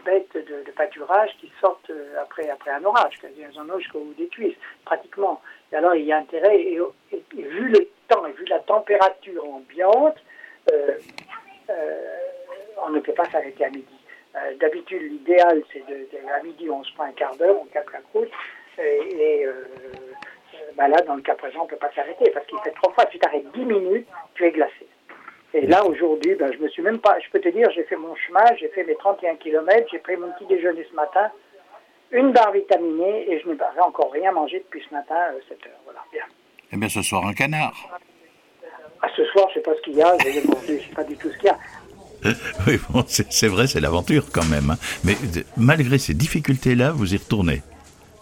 bêtes 0.04 0.34
de, 0.34 0.72
pâturage 0.72 1.32
qui 1.40 1.52
sortent 1.60 1.90
euh, 1.90 2.22
après, 2.22 2.50
après 2.50 2.72
un 2.72 2.84
orage, 2.84 3.20
elles 3.24 3.60
en 3.60 3.70
ont 3.70 3.80
jusqu'au 3.80 4.06
des 4.18 4.28
cuisses, 4.28 4.56
pratiquement. 4.86 5.42
Et 5.72 5.76
alors, 5.76 5.96
il 5.96 6.06
y 6.06 6.12
a 6.12 6.18
intérêt, 6.18 6.60
et, 6.60 6.80
et, 7.12 7.24
vu 7.34 7.70
le 7.70 7.88
temps 8.08 8.26
et 8.26 8.32
vu 8.32 8.46
la 8.46 8.60
température 8.60 9.46
ambiante, 9.46 10.18
euh, 10.72 10.98
euh, 11.70 12.18
on 12.86 12.90
ne 12.90 13.00
peut 13.00 13.14
pas 13.14 13.26
s'arrêter 13.26 13.66
à 13.66 13.70
midi. 13.70 13.88
D'habitude, 14.60 15.02
l'idéal, 15.02 15.62
c'est 15.74 15.86
de, 15.88 16.08
à 16.34 16.42
midi, 16.42 16.70
on 16.70 16.84
se 16.86 16.94
prend 16.94 17.04
un 17.04 17.12
quart 17.12 17.36
d'heure, 17.36 17.58
on 17.60 17.66
capte 17.66 17.92
la 17.92 18.00
croûte. 18.00 18.32
Et, 18.80 19.46
euh, 19.46 19.52
bah 20.76 20.88
là, 20.88 21.02
dans 21.02 21.16
le 21.16 21.22
cas 21.22 21.36
présent, 21.36 21.62
on 21.62 21.64
ne 21.66 21.70
peut 21.70 21.76
pas 21.76 21.92
s'arrêter 21.94 22.30
parce 22.32 22.46
qu'il 22.46 22.58
fait 22.60 22.72
trop 22.72 22.92
froid. 22.92 23.06
Si 23.12 23.20
tu 23.20 23.28
arrêtes 23.28 23.52
10 23.52 23.66
minutes, 23.66 24.08
tu 24.36 24.46
es 24.46 24.52
glacé. 24.52 24.88
Et 25.54 25.68
là, 25.68 25.86
aujourd'hui, 25.86 26.36
ben, 26.36 26.52
je 26.54 26.60
me 26.60 26.70
suis 26.70 26.82
même 26.82 27.00
pas. 27.00 27.18
Je 27.20 27.30
peux 27.30 27.40
te 27.40 27.50
dire, 27.50 27.70
j'ai 27.76 27.84
fait 27.84 27.98
mon 27.98 28.16
chemin, 28.16 28.46
j'ai 28.60 28.70
fait 28.70 28.84
mes 28.84 28.96
31 28.96 29.36
km, 29.36 29.88
j'ai 29.92 30.00
pris 30.00 30.16
mon 30.16 30.32
petit 30.32 30.46
déjeuner 30.46 30.86
ce 30.90 30.96
matin, 30.96 31.30
une 32.12 32.32
barre 32.32 32.52
vitaminée 32.54 33.32
et 33.32 33.40
je 33.40 33.50
n'ai 33.50 33.58
encore 33.82 34.12
rien 34.12 34.32
mangé 34.32 34.60
depuis 34.60 34.84
ce 34.88 34.94
matin, 34.94 35.16
7 35.48 35.58
euh, 35.66 35.70
heures. 35.70 35.80
Voilà, 35.86 36.00
bien. 36.12 36.24
Eh 36.72 36.78
bien, 36.78 36.88
ce 36.88 37.02
soir, 37.02 37.26
un 37.26 37.34
canard. 37.34 37.74
Ah, 39.02 39.08
ce 39.16 39.26
soir, 39.26 39.48
je 39.50 39.56
sais 39.56 39.62
pas 39.62 39.76
ce 39.76 39.82
qu'il 39.82 39.96
y 39.96 40.02
a, 40.02 40.16
je 40.20 40.28
ne 40.28 40.80
sais 40.80 40.94
pas 40.96 41.04
du 41.04 41.18
tout 41.18 41.30
ce 41.30 41.38
qu'il 41.38 41.48
y 41.48 41.50
a. 41.50 41.58
oui, 42.68 42.80
bon, 42.90 43.04
c'est 43.08 43.48
vrai, 43.48 43.68
c'est 43.68 43.80
l'aventure 43.80 44.26
quand 44.32 44.46
même. 44.46 44.70
Hein. 44.70 44.78
Mais 45.04 45.16
malgré 45.58 45.98
ces 45.98 46.14
difficultés-là, 46.14 46.92
vous 46.92 47.14
y 47.14 47.18
retournez. 47.18 47.62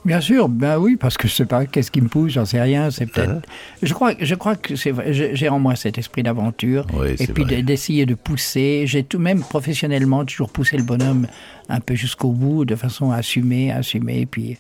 Bien 0.06 0.22
sûr, 0.22 0.48
ben 0.48 0.78
oui, 0.78 0.96
parce 0.96 1.18
que 1.18 1.28
je 1.28 1.34
sais 1.34 1.46
pas 1.46 1.66
qu'est-ce 1.66 1.92
qui 1.92 2.02
me 2.02 2.08
pousse, 2.08 2.32
j'en 2.32 2.46
sais 2.46 2.62
rien. 2.62 2.90
C'est 2.90 3.06
peut-être. 3.06 3.42
Je 3.84 3.94
crois, 3.94 4.14
je 4.20 4.36
crois 4.36 4.56
que 4.56 4.76
c'est 4.76 4.94
J'ai 5.12 5.50
en 5.50 5.60
moi 5.60 5.76
cet 5.76 5.98
esprit 5.98 6.24
d'aventure 6.24 6.86
et 7.06 7.28
puis 7.28 7.46
d'essayer 7.46 8.06
de 8.06 8.16
pousser. 8.16 8.84
J'ai 8.86 9.04
tout 9.04 9.20
même 9.20 9.42
professionnellement 9.42 10.24
toujours 10.24 10.52
poussé 10.52 10.78
le 10.78 10.84
bonhomme 10.84 11.28
un 11.68 11.82
peu 11.82 11.96
jusqu'au 11.96 12.32
bout, 12.32 12.66
de 12.66 12.76
façon 12.76 13.12
à 13.12 13.18
assumer, 13.18 13.72
assumer, 13.72 14.22
et 14.22 14.26
puis 14.26 14.58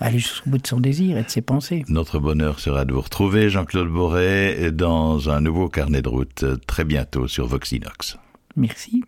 aller 0.00 0.18
jusqu'au 0.18 0.50
bout 0.50 0.58
de 0.58 0.66
son 0.66 0.80
désir 0.80 1.16
et 1.16 1.22
de 1.22 1.30
ses 1.30 1.40
pensées. 1.40 1.84
Notre 1.88 2.18
bonheur 2.18 2.58
sera 2.58 2.84
de 2.84 2.92
vous 2.92 3.00
retrouver, 3.00 3.48
Jean-Claude 3.48 3.88
Boré, 3.88 4.70
dans 4.72 5.30
un 5.30 5.40
nouveau 5.40 5.68
carnet 5.68 6.02
de 6.02 6.08
route 6.08 6.44
très 6.66 6.84
bientôt 6.84 7.28
sur 7.28 7.46
Voxinox. 7.46 8.18
Merci. 8.56 9.04